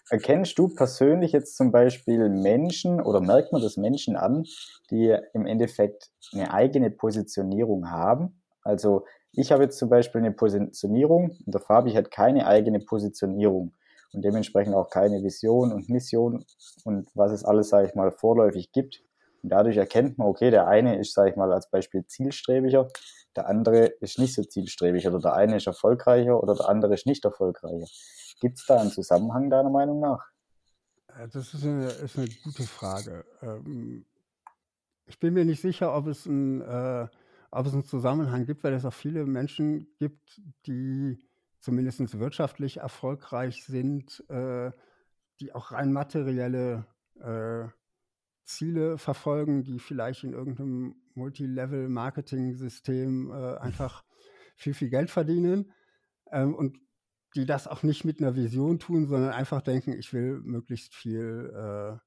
[0.10, 4.46] Erkennst du persönlich jetzt zum Beispiel Menschen oder merkt man das Menschen an,
[4.90, 8.42] die im Endeffekt eine eigene Positionierung haben?
[8.64, 13.74] Also ich habe jetzt zum Beispiel eine Positionierung und der Fabi hat keine eigene Positionierung
[14.14, 16.46] und dementsprechend auch keine Vision und Mission
[16.84, 19.04] und was es alles, sage ich mal, vorläufig gibt.
[19.42, 22.88] Und dadurch erkennt man, okay, der eine ist, sage ich mal, als Beispiel zielstrebiger,
[23.36, 27.06] der andere ist nicht so zielstrebig oder der eine ist erfolgreicher oder der andere ist
[27.06, 27.88] nicht erfolgreicher.
[28.42, 30.26] Gibt es da einen Zusammenhang deiner Meinung nach?
[31.08, 33.26] Äh, das ist eine, ist eine gute Frage.
[33.42, 34.06] Ähm,
[35.06, 37.08] ich bin mir nicht sicher, ob es, ein, äh,
[37.52, 41.18] ob es einen Zusammenhang gibt, weil es auch viele Menschen gibt, die
[41.60, 44.72] zumindest wirtschaftlich erfolgreich sind, äh,
[45.40, 46.88] die auch rein materielle
[47.20, 47.68] äh,
[48.44, 54.04] Ziele verfolgen, die vielleicht in irgendeinem Multilevel-Marketing-System äh, einfach
[54.56, 55.72] viel, viel Geld verdienen
[56.32, 56.80] ähm, und
[57.36, 61.54] die das auch nicht mit einer Vision tun, sondern einfach denken, ich will möglichst viel
[61.56, 62.00] äh,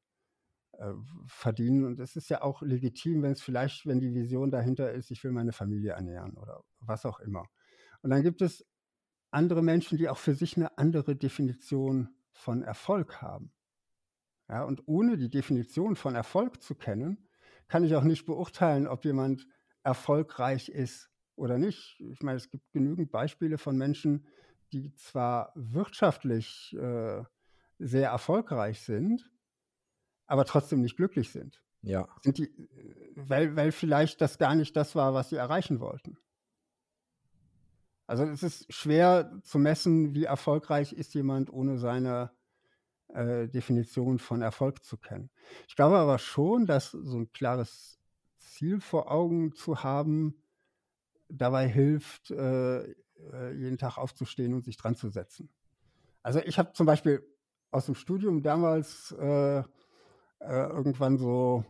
[0.83, 0.95] äh,
[1.27, 1.85] verdienen.
[1.85, 5.23] Und es ist ja auch legitim, wenn es vielleicht, wenn die Vision dahinter ist, ich
[5.23, 7.47] will meine Familie ernähren oder was auch immer.
[8.03, 8.67] Und dann gibt es
[9.33, 13.53] andere Menschen, die auch für sich eine andere Definition von Erfolg haben.
[14.49, 17.29] Ja, und ohne die Definition von Erfolg zu kennen,
[17.69, 19.47] kann ich auch nicht beurteilen, ob jemand
[19.83, 22.01] erfolgreich ist oder nicht.
[22.01, 24.27] Ich meine, es gibt genügend Beispiele von Menschen,
[24.73, 27.23] die zwar wirtschaftlich äh,
[27.79, 29.31] sehr erfolgreich sind,
[30.27, 31.63] aber trotzdem nicht glücklich sind.
[31.83, 32.09] Ja.
[32.23, 32.51] Sind die,
[33.17, 36.17] weil, weil vielleicht das gar nicht das war, was sie erreichen wollten.
[38.07, 42.31] Also es ist schwer zu messen, wie erfolgreich ist jemand, ohne seine
[43.09, 45.31] äh, Definition von Erfolg zu kennen.
[45.69, 47.99] Ich glaube aber schon, dass so ein klares
[48.37, 50.43] Ziel vor Augen zu haben,
[51.29, 55.49] dabei hilft, äh, äh jeden Tag aufzustehen und sich dran zu setzen.
[56.23, 57.27] Also ich habe zum Beispiel
[57.71, 59.65] aus dem Studium damals äh, äh,
[60.41, 61.65] irgendwann so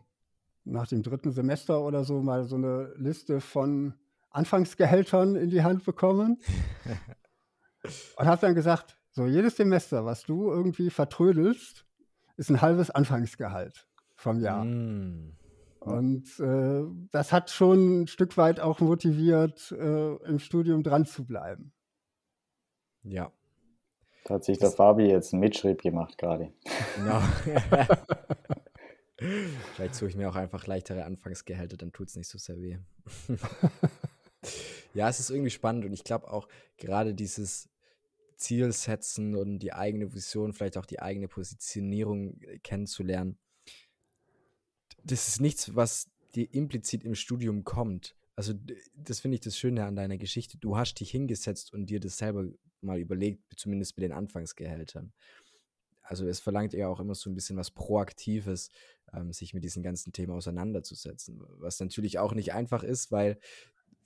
[0.64, 3.94] nach dem dritten Semester oder so mal so eine Liste von
[4.32, 6.40] Anfangsgehältern in die Hand bekommen
[8.16, 11.86] und habe dann gesagt, so jedes Semester, was du irgendwie vertrödelst,
[12.36, 14.64] ist ein halbes Anfangsgehalt vom Jahr.
[14.64, 15.36] Mm.
[15.80, 21.24] Und äh, das hat schon ein Stück weit auch motiviert, äh, im Studium dran zu
[21.24, 21.72] bleiben.
[23.02, 23.32] Ja.
[24.24, 26.52] Da hat sich der Fabi jetzt einen Mitschrieb gemacht gerade.
[26.96, 27.20] Genau.
[29.74, 32.78] Vielleicht suche ich mir auch einfach leichtere Anfangsgehälter, dann tut es nicht so sehr weh.
[34.94, 37.68] ja, es ist irgendwie spannend und ich glaube auch gerade dieses
[38.36, 43.38] Ziel setzen und die eigene Vision, vielleicht auch die eigene Positionierung äh, kennenzulernen.
[45.04, 48.16] Das ist nichts, was dir implizit im Studium kommt.
[48.34, 48.54] Also
[48.96, 50.58] das finde ich das Schöne an deiner Geschichte.
[50.58, 52.46] Du hast dich hingesetzt und dir das selber
[52.80, 55.12] mal überlegt, zumindest mit den Anfangsgehältern.
[56.02, 58.70] Also es verlangt ja auch immer so ein bisschen was Proaktives,
[59.12, 61.40] ähm, sich mit diesen ganzen Themen auseinanderzusetzen.
[61.58, 63.38] Was natürlich auch nicht einfach ist, weil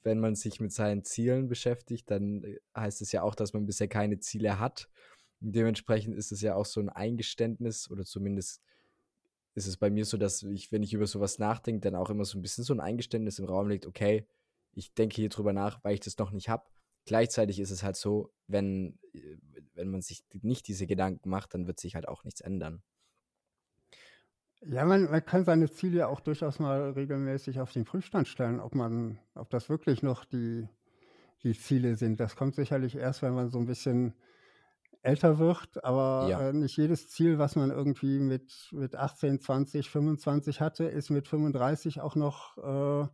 [0.07, 3.67] wenn man sich mit seinen Zielen beschäftigt, dann äh, heißt es ja auch, dass man
[3.67, 4.89] bisher keine Ziele hat.
[5.41, 8.63] Und dementsprechend ist es ja auch so ein Eingeständnis oder zumindest
[9.55, 12.25] ist es bei mir so, dass ich, wenn ich über sowas nachdenke, dann auch immer
[12.25, 14.27] so ein bisschen so ein Eingeständnis im Raum liegt, okay,
[14.73, 16.65] ich denke hier drüber nach, weil ich das noch nicht habe.
[17.05, 19.37] Gleichzeitig ist es halt so, wenn, äh,
[19.75, 22.83] wenn man sich nicht diese Gedanken macht, dann wird sich halt auch nichts ändern.
[24.69, 28.75] Ja, man, man kann seine Ziele auch durchaus mal regelmäßig auf den Prüfstand stellen, ob
[28.75, 30.69] man, ob das wirklich noch die,
[31.43, 32.19] die Ziele sind.
[32.19, 34.15] Das kommt sicherlich erst, wenn man so ein bisschen
[35.03, 36.49] älter wird, aber ja.
[36.49, 41.29] äh, nicht jedes Ziel, was man irgendwie mit, mit 18, 20, 25 hatte, ist mit
[41.29, 43.09] 35 auch noch äh,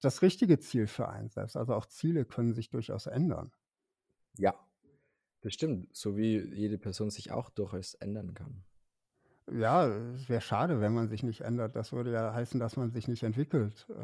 [0.00, 1.56] das richtige Ziel für einen selbst.
[1.56, 3.52] Also auch Ziele können sich durchaus ändern.
[4.38, 4.54] Ja,
[5.42, 5.94] das stimmt.
[5.94, 8.64] So wie jede Person sich auch durchaus ändern kann.
[9.52, 11.76] Ja, es wäre schade, wenn man sich nicht ändert.
[11.76, 13.86] Das würde ja heißen, dass man sich nicht entwickelt.
[13.90, 13.94] Äh.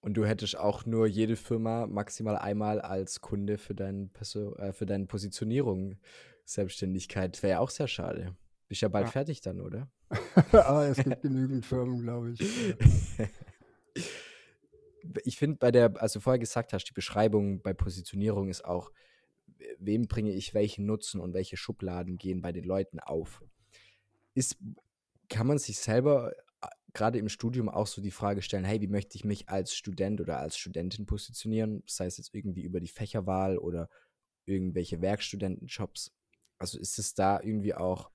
[0.00, 4.86] Und du hättest auch nur jede Firma maximal einmal als Kunde für, dein äh, für
[4.86, 5.96] deine Positionierung
[6.44, 7.42] Selbstständigkeit.
[7.42, 8.36] Wäre ja auch sehr schade.
[8.68, 9.12] Bist ja bald ja.
[9.12, 9.88] fertig dann, oder?
[10.52, 12.40] Aber es gibt genügend Firmen, glaube ich.
[15.24, 18.92] ich finde bei der, also vorher gesagt hast, die Beschreibung bei Positionierung ist auch,
[19.78, 23.42] wem bringe ich welchen Nutzen und welche Schubladen gehen bei den Leuten auf
[24.36, 24.56] ist,
[25.28, 28.86] kann man sich selber äh, gerade im Studium auch so die Frage stellen, hey, wie
[28.86, 31.82] möchte ich mich als Student oder als Studentin positionieren?
[31.86, 33.88] Sei es jetzt irgendwie über die Fächerwahl oder
[34.44, 36.12] irgendwelche Werkstudentenjobs.
[36.58, 38.10] Also ist es da irgendwie auch,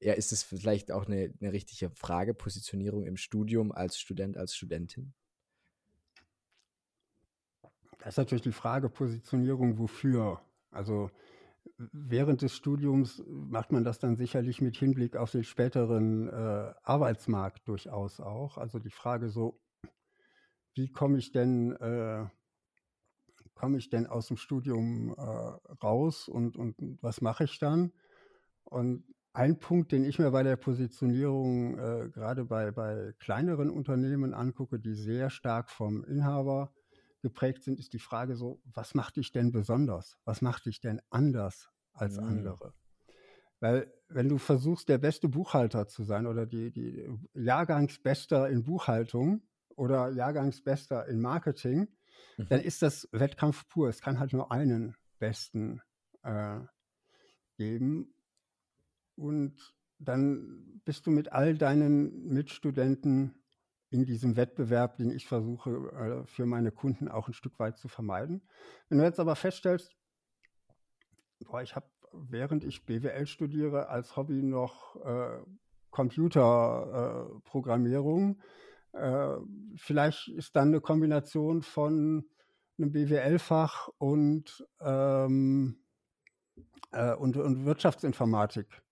[0.00, 4.54] ja, ist es vielleicht auch eine, eine richtige Frage, Positionierung im Studium als Student, als
[4.54, 5.14] Studentin?
[7.98, 10.40] Das ist natürlich die Frage, Positionierung wofür?
[10.70, 11.10] Also
[11.78, 17.68] während des Studiums macht man das dann sicherlich mit Hinblick auf den späteren äh, Arbeitsmarkt
[17.68, 18.56] durchaus auch.
[18.56, 19.60] Also die Frage so,
[20.74, 22.26] wie komme ich denn, äh,
[23.54, 25.22] komme ich denn aus dem Studium äh,
[25.82, 27.92] raus und, und was mache ich dann?
[28.64, 34.32] Und ein Punkt, den ich mir bei der Positionierung äh, gerade bei, bei kleineren Unternehmen
[34.32, 36.72] angucke, die sehr stark vom Inhaber
[37.26, 40.16] geprägt sind, ist die Frage so, was macht dich denn besonders?
[40.24, 42.28] Was macht dich denn anders als mhm.
[42.28, 42.72] andere?
[43.58, 49.42] Weil wenn du versuchst, der beste Buchhalter zu sein oder die, die Jahrgangsbester in Buchhaltung
[49.74, 51.88] oder Jahrgangsbester in Marketing,
[52.36, 52.46] mhm.
[52.48, 53.88] dann ist das Wettkampf pur.
[53.88, 55.80] Es kann halt nur einen Besten
[56.22, 56.60] äh,
[57.56, 58.14] geben.
[59.16, 63.34] Und dann bist du mit all deinen Mitstudenten
[63.90, 67.88] in diesem Wettbewerb, den ich versuche äh, für meine Kunden auch ein Stück weit zu
[67.88, 68.42] vermeiden.
[68.88, 69.96] Wenn du jetzt aber feststellst,
[71.44, 75.38] boah, ich habe, während ich BWL studiere, als Hobby noch äh,
[75.90, 78.42] Computerprogrammierung,
[78.92, 79.36] äh,
[79.76, 82.24] vielleicht ist dann eine Kombination von
[82.78, 85.78] einem BWL-Fach und, ähm,
[86.92, 88.82] äh, und, und Wirtschaftsinformatik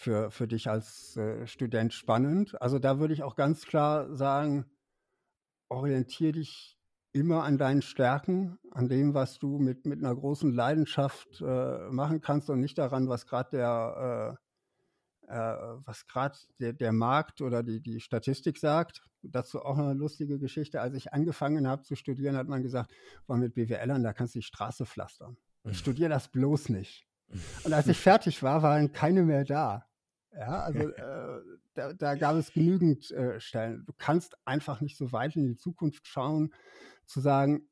[0.00, 2.60] für, für dich als äh, Student spannend.
[2.62, 4.64] Also da würde ich auch ganz klar sagen,
[5.68, 6.78] orientiere dich
[7.12, 12.22] immer an deinen Stärken, an dem, was du mit, mit einer großen Leidenschaft äh, machen
[12.22, 14.38] kannst und nicht daran, was gerade der,
[15.28, 19.02] äh, äh, was gerade der, der Markt oder die, die Statistik sagt.
[19.22, 20.80] Dazu auch eine lustige Geschichte.
[20.80, 22.90] Als ich angefangen habe zu studieren, hat man gesagt,
[23.26, 25.36] boah, mit BWLern, da kannst du die Straße pflastern.
[25.72, 27.06] Studier das bloß nicht.
[27.64, 29.89] Und als ich fertig war, waren keine mehr da.
[30.32, 31.40] Ja, also äh,
[31.74, 33.84] da, da, gab es genügend äh, Stellen.
[33.86, 36.54] Du kannst einfach nicht so weit in die Zukunft schauen,
[37.04, 37.68] zu sagen,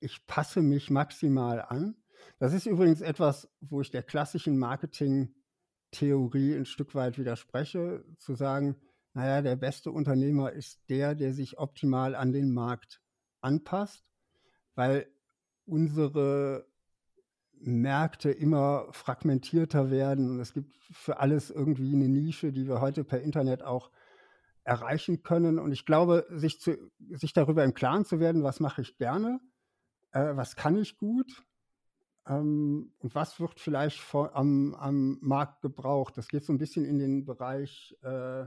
[0.00, 1.96] ich passe mich maximal an.
[2.38, 8.76] Das ist übrigens etwas, wo ich der klassischen Marketing-Theorie ein Stück weit widerspreche, zu sagen,
[9.14, 13.00] naja, der beste Unternehmer ist der, der sich optimal an den Markt
[13.40, 14.04] anpasst,
[14.74, 15.10] weil
[15.64, 16.66] unsere
[17.60, 23.20] Märkte immer fragmentierter werden es gibt für alles irgendwie eine Nische, die wir heute per
[23.20, 23.90] Internet auch
[24.64, 25.58] erreichen können.
[25.58, 26.76] Und ich glaube, sich, zu,
[27.10, 29.40] sich darüber im Klaren zu werden, was mache ich gerne,
[30.12, 31.44] äh, was kann ich gut
[32.26, 36.16] ähm, und was wird vielleicht vor, am, am Markt gebraucht.
[36.16, 38.46] Das geht so ein bisschen in den Bereich äh,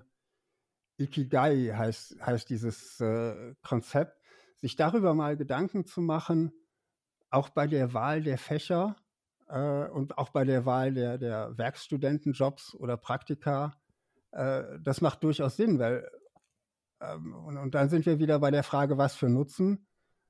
[0.98, 4.20] Ikigai, heißt, heißt dieses äh, Konzept.
[4.58, 6.54] Sich darüber mal Gedanken zu machen,
[7.32, 8.96] auch bei der Wahl der Fächer
[9.52, 13.74] äh, und auch bei der Wahl der, der Werkstudentenjobs oder Praktika,
[14.32, 16.10] äh, das macht durchaus Sinn, weil
[17.02, 19.88] ähm, und, und, dann sind wir wieder bei der Frage, was für Nutzen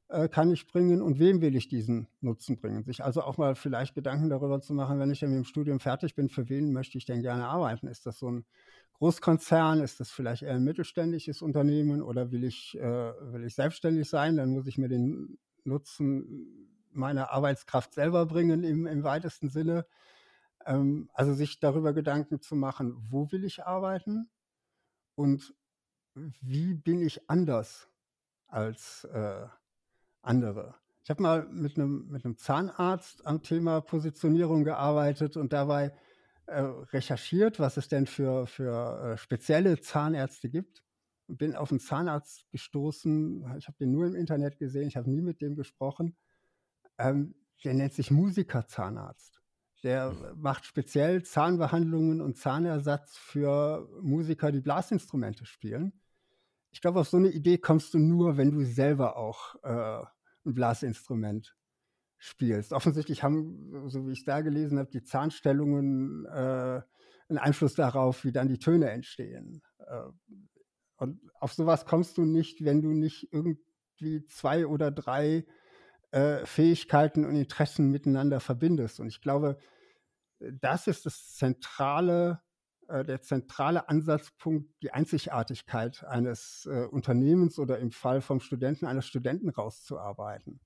[0.10, 2.84] äh, kann ich bringen und wem will ich diesen Nutzen bringen?
[2.84, 5.80] Sich also auch mal vielleicht Gedanken darüber zu machen, wenn ich dann mit dem Studium
[5.80, 7.88] fertig bin, für wen möchte ich denn gerne arbeiten?
[7.88, 8.46] Ist das so ein
[8.94, 9.82] Großkonzern?
[9.82, 14.38] Ist das vielleicht eher ein mittelständisches Unternehmen oder will ich, äh, will ich selbstständig sein?
[14.38, 19.86] Dann muss ich mir den Nutzen meiner Arbeitskraft selber bringen im, im weitesten Sinne.
[20.66, 24.30] Ähm, also sich darüber Gedanken zu machen, wo will ich arbeiten
[25.16, 25.54] und
[26.14, 27.90] wie bin ich anders
[28.48, 29.48] als äh,
[30.22, 30.76] andere.
[31.04, 35.94] Ich habe mal mit einem, mit Zahnarzt am Thema Positionierung gearbeitet und dabei
[36.46, 40.84] äh, recherchiert, was es denn für, für äh, spezielle Zahnärzte gibt.
[41.28, 43.56] Und bin auf einen Zahnarzt gestoßen.
[43.58, 46.16] Ich habe den nur im Internet gesehen, ich habe nie mit dem gesprochen.
[47.02, 49.42] Ähm, der nennt sich Musikerzahnarzt.
[49.84, 55.94] Der macht speziell Zahnbehandlungen und Zahnersatz für Musiker, die Blasinstrumente spielen.
[56.72, 60.06] Ich glaube, auf so eine Idee kommst du nur, wenn du selber auch äh,
[60.46, 61.56] ein Blasinstrument
[62.18, 62.74] spielst.
[62.74, 66.82] Offensichtlich haben, so wie ich da gelesen habe, die Zahnstellungen äh,
[67.30, 69.64] einen Einfluss darauf, wie dann die Töne entstehen.
[69.80, 70.04] Äh,
[70.98, 75.46] und auf sowas kommst du nicht, wenn du nicht irgendwie zwei oder drei
[76.12, 79.00] äh, Fähigkeiten und Interessen miteinander verbindest.
[79.00, 79.58] Und ich glaube,
[80.40, 82.42] das ist das zentrale,
[82.88, 89.06] äh, der zentrale Ansatzpunkt, die Einzigartigkeit eines äh, Unternehmens oder im Fall vom Studenten eines
[89.06, 90.60] Studenten rauszuarbeiten.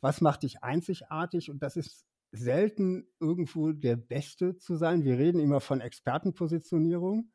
[0.00, 1.50] Was macht dich einzigartig?
[1.50, 5.04] Und das ist selten irgendwo der Beste zu sein.
[5.04, 7.30] Wir reden immer von Expertenpositionierung.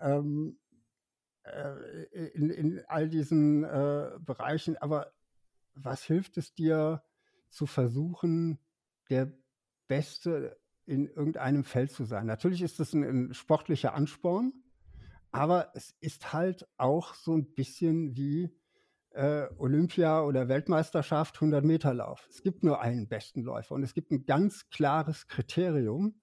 [0.00, 0.58] Ähm,
[1.42, 5.12] äh, in, in, all diesen äh, Bereichen, aber
[5.82, 7.02] was hilft es dir
[7.50, 8.58] zu versuchen,
[9.10, 9.32] der
[9.86, 12.26] Beste in irgendeinem Feld zu sein?
[12.26, 14.52] Natürlich ist das ein, ein sportlicher Ansporn,
[15.30, 18.50] aber es ist halt auch so ein bisschen wie
[19.10, 22.26] äh, Olympia oder Weltmeisterschaft 100 Meter Lauf.
[22.30, 26.20] Es gibt nur einen besten Läufer und es gibt ein ganz klares Kriterium,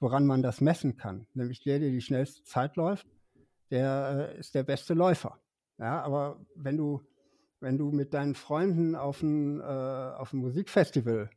[0.00, 1.26] woran man das messen kann.
[1.34, 3.06] Nämlich der, der die schnellste Zeit läuft,
[3.70, 5.40] der äh, ist der beste Läufer.
[5.78, 7.02] Ja, aber wenn du
[7.60, 11.30] wenn du mit deinen Freunden auf ein, äh, auf ein Musikfestival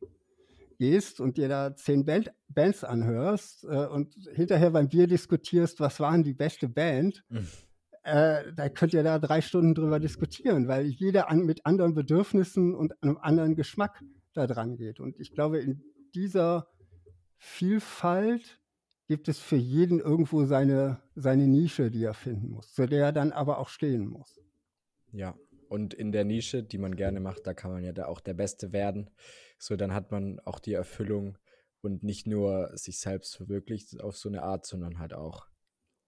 [0.78, 6.00] gehst und dir da zehn Band Bands anhörst äh, und hinterher beim Bier diskutierst, was
[6.00, 7.46] waren die beste Band, mhm.
[8.02, 12.74] äh, da könnt ihr da drei Stunden drüber diskutieren, weil jeder an, mit anderen Bedürfnissen
[12.74, 14.02] und einem anderen Geschmack
[14.34, 15.00] da dran geht.
[15.00, 15.82] Und ich glaube, in
[16.14, 16.68] dieser
[17.36, 18.60] Vielfalt
[19.06, 23.12] gibt es für jeden irgendwo seine, seine Nische, die er finden muss, zu der er
[23.12, 24.40] dann aber auch stehen muss.
[25.12, 25.36] Ja,
[25.72, 28.34] Und in der Nische, die man gerne macht, da kann man ja da auch der
[28.34, 29.08] Beste werden.
[29.56, 31.38] So, dann hat man auch die Erfüllung
[31.80, 35.46] und nicht nur sich selbst verwirklicht auf so eine Art, sondern halt auch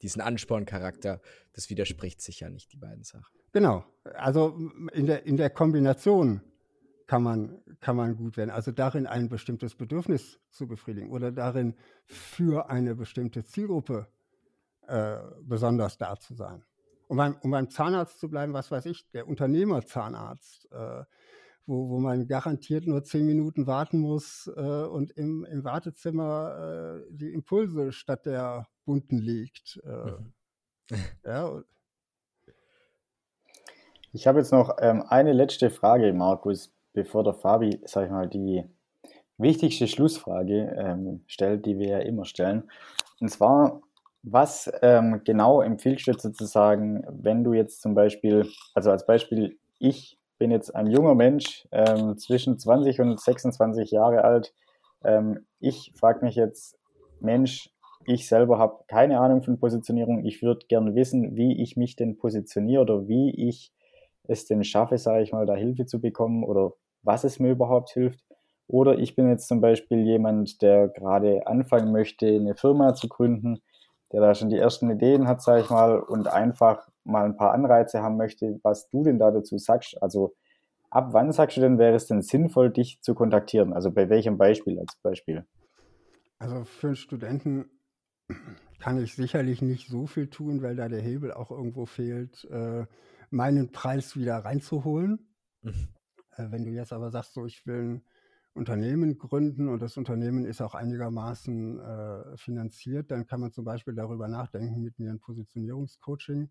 [0.03, 1.19] diesen Ansporncharakter.
[1.55, 3.35] Das widerspricht sich ja nicht, die beiden Sachen.
[3.53, 3.87] Genau.
[4.13, 4.55] Also
[4.93, 6.43] in der, in der Kombination
[7.07, 8.51] kann man, kann man gut werden.
[8.51, 14.09] Also darin ein bestimmtes Bedürfnis zu befriedigen oder darin für eine bestimmte Zielgruppe
[14.89, 16.67] äh, besonders da zu sein.
[17.09, 21.05] Um beim, um beim Zahnarzt zu bleiben, was weiß ich, der Unternehmerzahnarzt, äh,
[21.67, 27.07] wo, wo man garantiert nur zehn Minuten warten muss äh, und im, im Wartezimmer äh,
[27.11, 29.81] die Impulse statt der bunten legt.
[29.85, 30.33] Äh, mhm.
[31.25, 31.63] ja.
[34.17, 38.29] Ich habe jetzt noch ähm, eine letzte Frage, Markus, bevor der Fabi, sag ich mal,
[38.29, 38.63] die
[39.39, 42.71] wichtigste Schlussfrage ähm, stellt, die wir ja immer stellen.
[43.21, 43.81] Und zwar,
[44.25, 50.19] was ähm, genau empfiehlst du sozusagen, wenn du jetzt zum Beispiel, also als Beispiel, ich
[50.39, 54.55] bin jetzt ein junger Mensch, ähm, zwischen 20 und 26 Jahre alt.
[55.05, 56.79] Ähm, ich frage mich jetzt,
[57.21, 57.71] Mensch,
[58.07, 60.25] ich selber habe keine Ahnung von Positionierung.
[60.25, 63.73] Ich würde gerne wissen, wie ich mich denn positioniere oder wie ich
[64.25, 66.73] es denn schaffe, sage ich mal, da Hilfe zu bekommen oder
[67.03, 68.25] was es mir überhaupt hilft.
[68.67, 73.61] Oder ich bin jetzt zum Beispiel jemand, der gerade anfangen möchte, eine Firma zu gründen,
[74.15, 77.53] der da schon die ersten Ideen hat, sage ich mal, und einfach mal ein paar
[77.53, 80.01] Anreize haben möchte, was du denn da dazu sagst.
[80.01, 80.37] Also
[80.89, 83.73] ab wann sagst du denn, wäre es denn sinnvoll, dich zu kontaktieren?
[83.73, 85.45] Also bei welchem Beispiel als Beispiel?
[86.39, 87.71] Also für einen Studenten
[88.79, 92.87] kann ich sicherlich nicht so viel tun, weil da der Hebel auch irgendwo fehlt, äh,
[93.31, 95.35] meinen Preis wieder reinzuholen.
[95.63, 95.89] Mhm.
[96.37, 98.05] Äh, wenn du jetzt aber sagst, so ich will ein
[98.55, 103.95] Unternehmen gründen und das Unternehmen ist auch einigermaßen äh, finanziert, dann kann man zum Beispiel
[103.95, 106.51] darüber nachdenken, mit mir ein Positionierungscoaching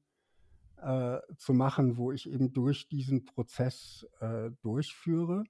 [0.82, 5.46] äh, zu machen, wo ich eben durch diesen Prozess äh, durchführe.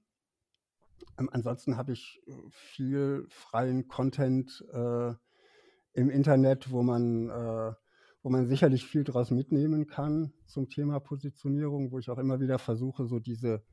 [1.18, 5.12] Ähm, ansonsten habe ich äh, viel freien Content äh,
[5.92, 7.72] im Internet, wo man, äh,
[8.22, 12.60] wo man sicherlich viel daraus mitnehmen kann zum Thema Positionierung, wo ich auch immer wieder
[12.60, 13.64] versuche, so diese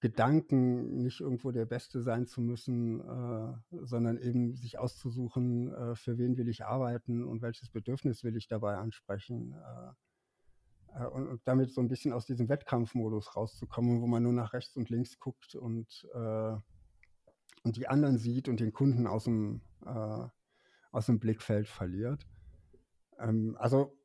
[0.00, 6.18] Gedanken, nicht irgendwo der Beste sein zu müssen, äh, sondern eben sich auszusuchen, äh, für
[6.18, 9.54] wen will ich arbeiten und welches Bedürfnis will ich dabei ansprechen.
[9.54, 14.34] Äh, äh und, und, damit so ein bisschen aus diesem Wettkampfmodus rauszukommen, wo man nur
[14.34, 16.56] nach rechts und links guckt und, äh,
[17.62, 20.26] und die anderen sieht und den Kunden aus dem, äh,
[20.92, 22.26] aus dem Blickfeld verliert.
[23.18, 23.96] Ähm, also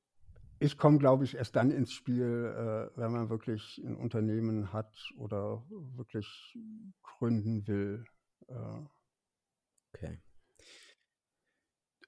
[0.60, 4.94] ich komme, glaube ich, erst dann ins Spiel, äh, wenn man wirklich ein Unternehmen hat
[5.18, 5.64] oder
[5.96, 6.58] wirklich
[7.02, 8.04] gründen will.
[8.48, 8.54] Äh.
[9.94, 10.20] Okay.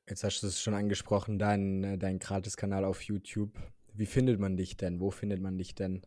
[0.08, 3.58] Jetzt hast du es schon angesprochen, dein, äh, dein Gratis-Kanal auf YouTube.
[3.94, 5.00] Wie findet man dich denn?
[5.00, 6.06] Wo findet man dich denn?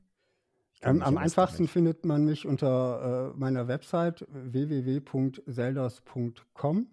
[0.83, 6.89] Ähm, am einfachsten findet man mich unter äh, meiner Website www.selders.com.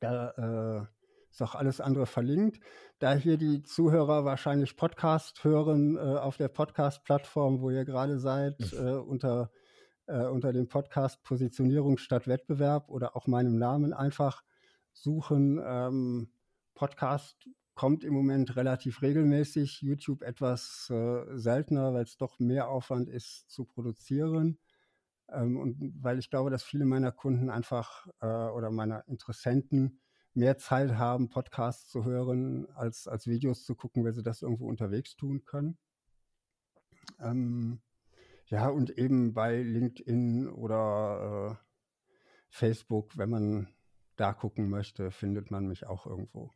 [0.00, 0.86] Da äh,
[1.30, 2.60] ist auch alles andere verlinkt.
[2.98, 8.58] Da hier die Zuhörer wahrscheinlich Podcast hören äh, auf der Podcast-Plattform, wo ihr gerade seid,
[8.72, 8.86] mhm.
[8.86, 9.50] äh, unter,
[10.06, 14.42] äh, unter dem Podcast Positionierung statt Wettbewerb oder auch meinem Namen einfach
[14.92, 15.60] suchen.
[15.64, 16.32] Ähm,
[16.74, 23.08] Podcast kommt im Moment relativ regelmäßig, YouTube etwas äh, seltener, weil es doch mehr Aufwand
[23.08, 24.58] ist zu produzieren.
[25.30, 30.00] Ähm, und weil ich glaube, dass viele meiner Kunden einfach äh, oder meiner Interessenten
[30.34, 34.68] mehr Zeit haben, Podcasts zu hören, als, als Videos zu gucken, weil sie das irgendwo
[34.68, 35.78] unterwegs tun können.
[37.18, 37.80] Ähm,
[38.46, 41.64] ja, und eben bei LinkedIn oder äh,
[42.48, 43.68] Facebook, wenn man
[44.16, 46.52] da gucken möchte, findet man mich auch irgendwo.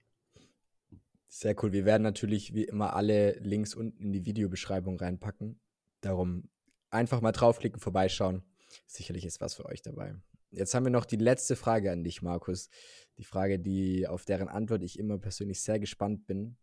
[1.28, 1.72] Sehr cool.
[1.72, 5.60] Wir werden natürlich wie immer alle Links unten in die Videobeschreibung reinpacken.
[6.00, 6.48] Darum
[6.90, 8.44] einfach mal draufklicken, vorbeischauen.
[8.86, 10.14] Sicherlich ist was für euch dabei.
[10.54, 12.70] Jetzt haben wir noch die letzte Frage an dich, Markus.
[13.18, 16.56] Die Frage, die, auf deren Antwort ich immer persönlich sehr gespannt bin.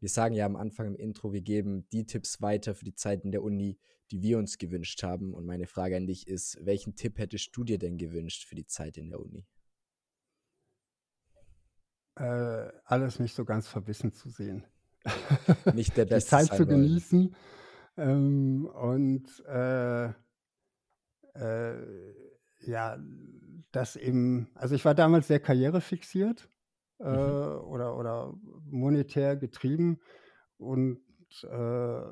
[0.00, 3.30] Wir sagen ja am Anfang im Intro, wir geben die Tipps weiter für die Zeiten
[3.30, 3.78] der Uni,
[4.10, 5.34] die wir uns gewünscht haben.
[5.34, 8.66] Und meine Frage an dich ist, welchen Tipp hättest du dir denn gewünscht für die
[8.66, 9.46] Zeit in der Uni?
[12.16, 14.64] Äh, alles nicht so ganz verbissen zu sehen.
[15.74, 16.36] Nicht der beste.
[16.36, 17.34] die Zeit zu genießen.
[17.96, 20.06] Ähm, und äh,
[21.34, 22.27] äh,
[22.60, 22.98] ja,
[23.72, 26.48] das eben, also ich war damals sehr karrierefixiert
[27.00, 27.60] äh, mhm.
[27.64, 28.34] oder, oder
[28.64, 30.00] monetär getrieben
[30.56, 31.00] und
[31.44, 32.02] äh,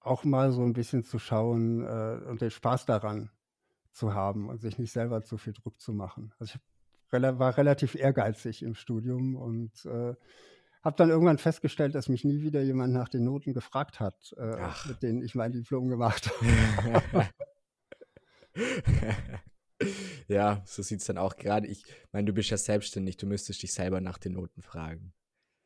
[0.00, 3.30] auch mal so ein bisschen zu schauen äh, und den Spaß daran
[3.92, 6.32] zu haben und sich nicht selber zu viel Druck zu machen.
[6.38, 6.60] Also ich
[7.12, 10.14] war relativ ehrgeizig im Studium und äh,
[10.82, 14.56] habe dann irgendwann festgestellt, dass mich nie wieder jemand nach den Noten gefragt hat, äh,
[14.88, 17.28] mit denen ich mein Diplom gemacht habe.
[20.28, 21.66] ja, so sieht es dann auch gerade.
[21.66, 25.12] Ich meine, du bist ja selbstständig, du müsstest dich selber nach den Noten fragen.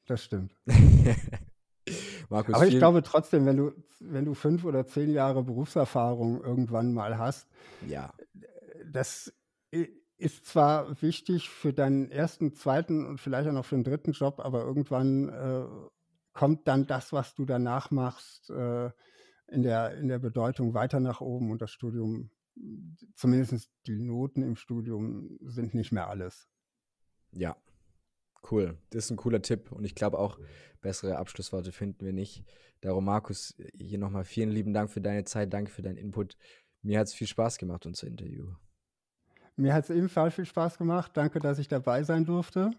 [0.06, 0.54] Das stimmt.
[2.28, 6.92] Markus, Aber ich glaube trotzdem, wenn du, wenn du fünf oder zehn Jahre Berufserfahrung irgendwann
[6.92, 7.48] mal hast,
[7.86, 8.12] ja.
[8.84, 9.32] das
[10.18, 14.40] ist zwar wichtig für deinen ersten, zweiten und vielleicht auch noch für den dritten Job,
[14.40, 15.64] aber irgendwann äh,
[16.32, 18.90] kommt dann das, was du danach machst, äh,
[19.48, 22.30] in, der, in der Bedeutung weiter nach oben und das Studium,
[23.14, 26.48] zumindest die Noten im Studium sind nicht mehr alles.
[27.32, 27.56] Ja,
[28.50, 28.78] cool.
[28.90, 30.38] Das ist ein cooler Tipp und ich glaube auch,
[30.80, 32.44] bessere Abschlussworte finden wir nicht.
[32.80, 36.36] Darum, Markus, hier nochmal vielen lieben Dank für deine Zeit, danke für deinen Input.
[36.82, 38.52] Mir hat es viel Spaß gemacht, unser Interview.
[39.56, 41.12] Mir hat es ebenfalls viel Spaß gemacht.
[41.14, 42.70] Danke, dass ich dabei sein durfte.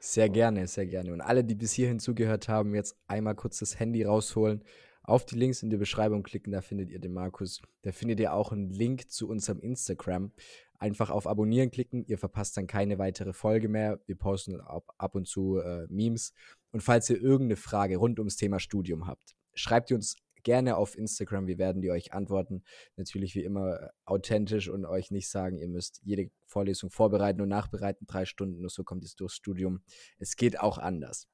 [0.00, 1.12] Sehr gerne, sehr gerne.
[1.12, 4.62] Und alle, die bis hierhin zugehört haben, jetzt einmal kurz das Handy rausholen,
[5.08, 7.62] auf die Links in der Beschreibung klicken, da findet ihr den Markus.
[7.82, 10.32] Da findet ihr auch einen Link zu unserem Instagram.
[10.78, 14.00] Einfach auf Abonnieren klicken, ihr verpasst dann keine weitere Folge mehr.
[14.06, 16.34] Wir posten ab, ab und zu äh, Memes.
[16.72, 20.96] Und falls ihr irgendeine Frage rund ums Thema Studium habt, schreibt ihr uns gerne auf
[20.96, 21.46] Instagram.
[21.46, 22.62] Wir werden die euch antworten.
[22.96, 27.48] Natürlich wie immer äh, authentisch und euch nicht sagen, ihr müsst jede Vorlesung vorbereiten und
[27.48, 29.80] nachbereiten, drei Stunden, nur so kommt es durchs Studium.
[30.18, 31.28] Es geht auch anders.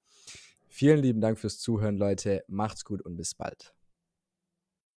[0.76, 2.42] Vielen lieben Dank fürs Zuhören, Leute.
[2.48, 3.72] Macht's gut und bis bald.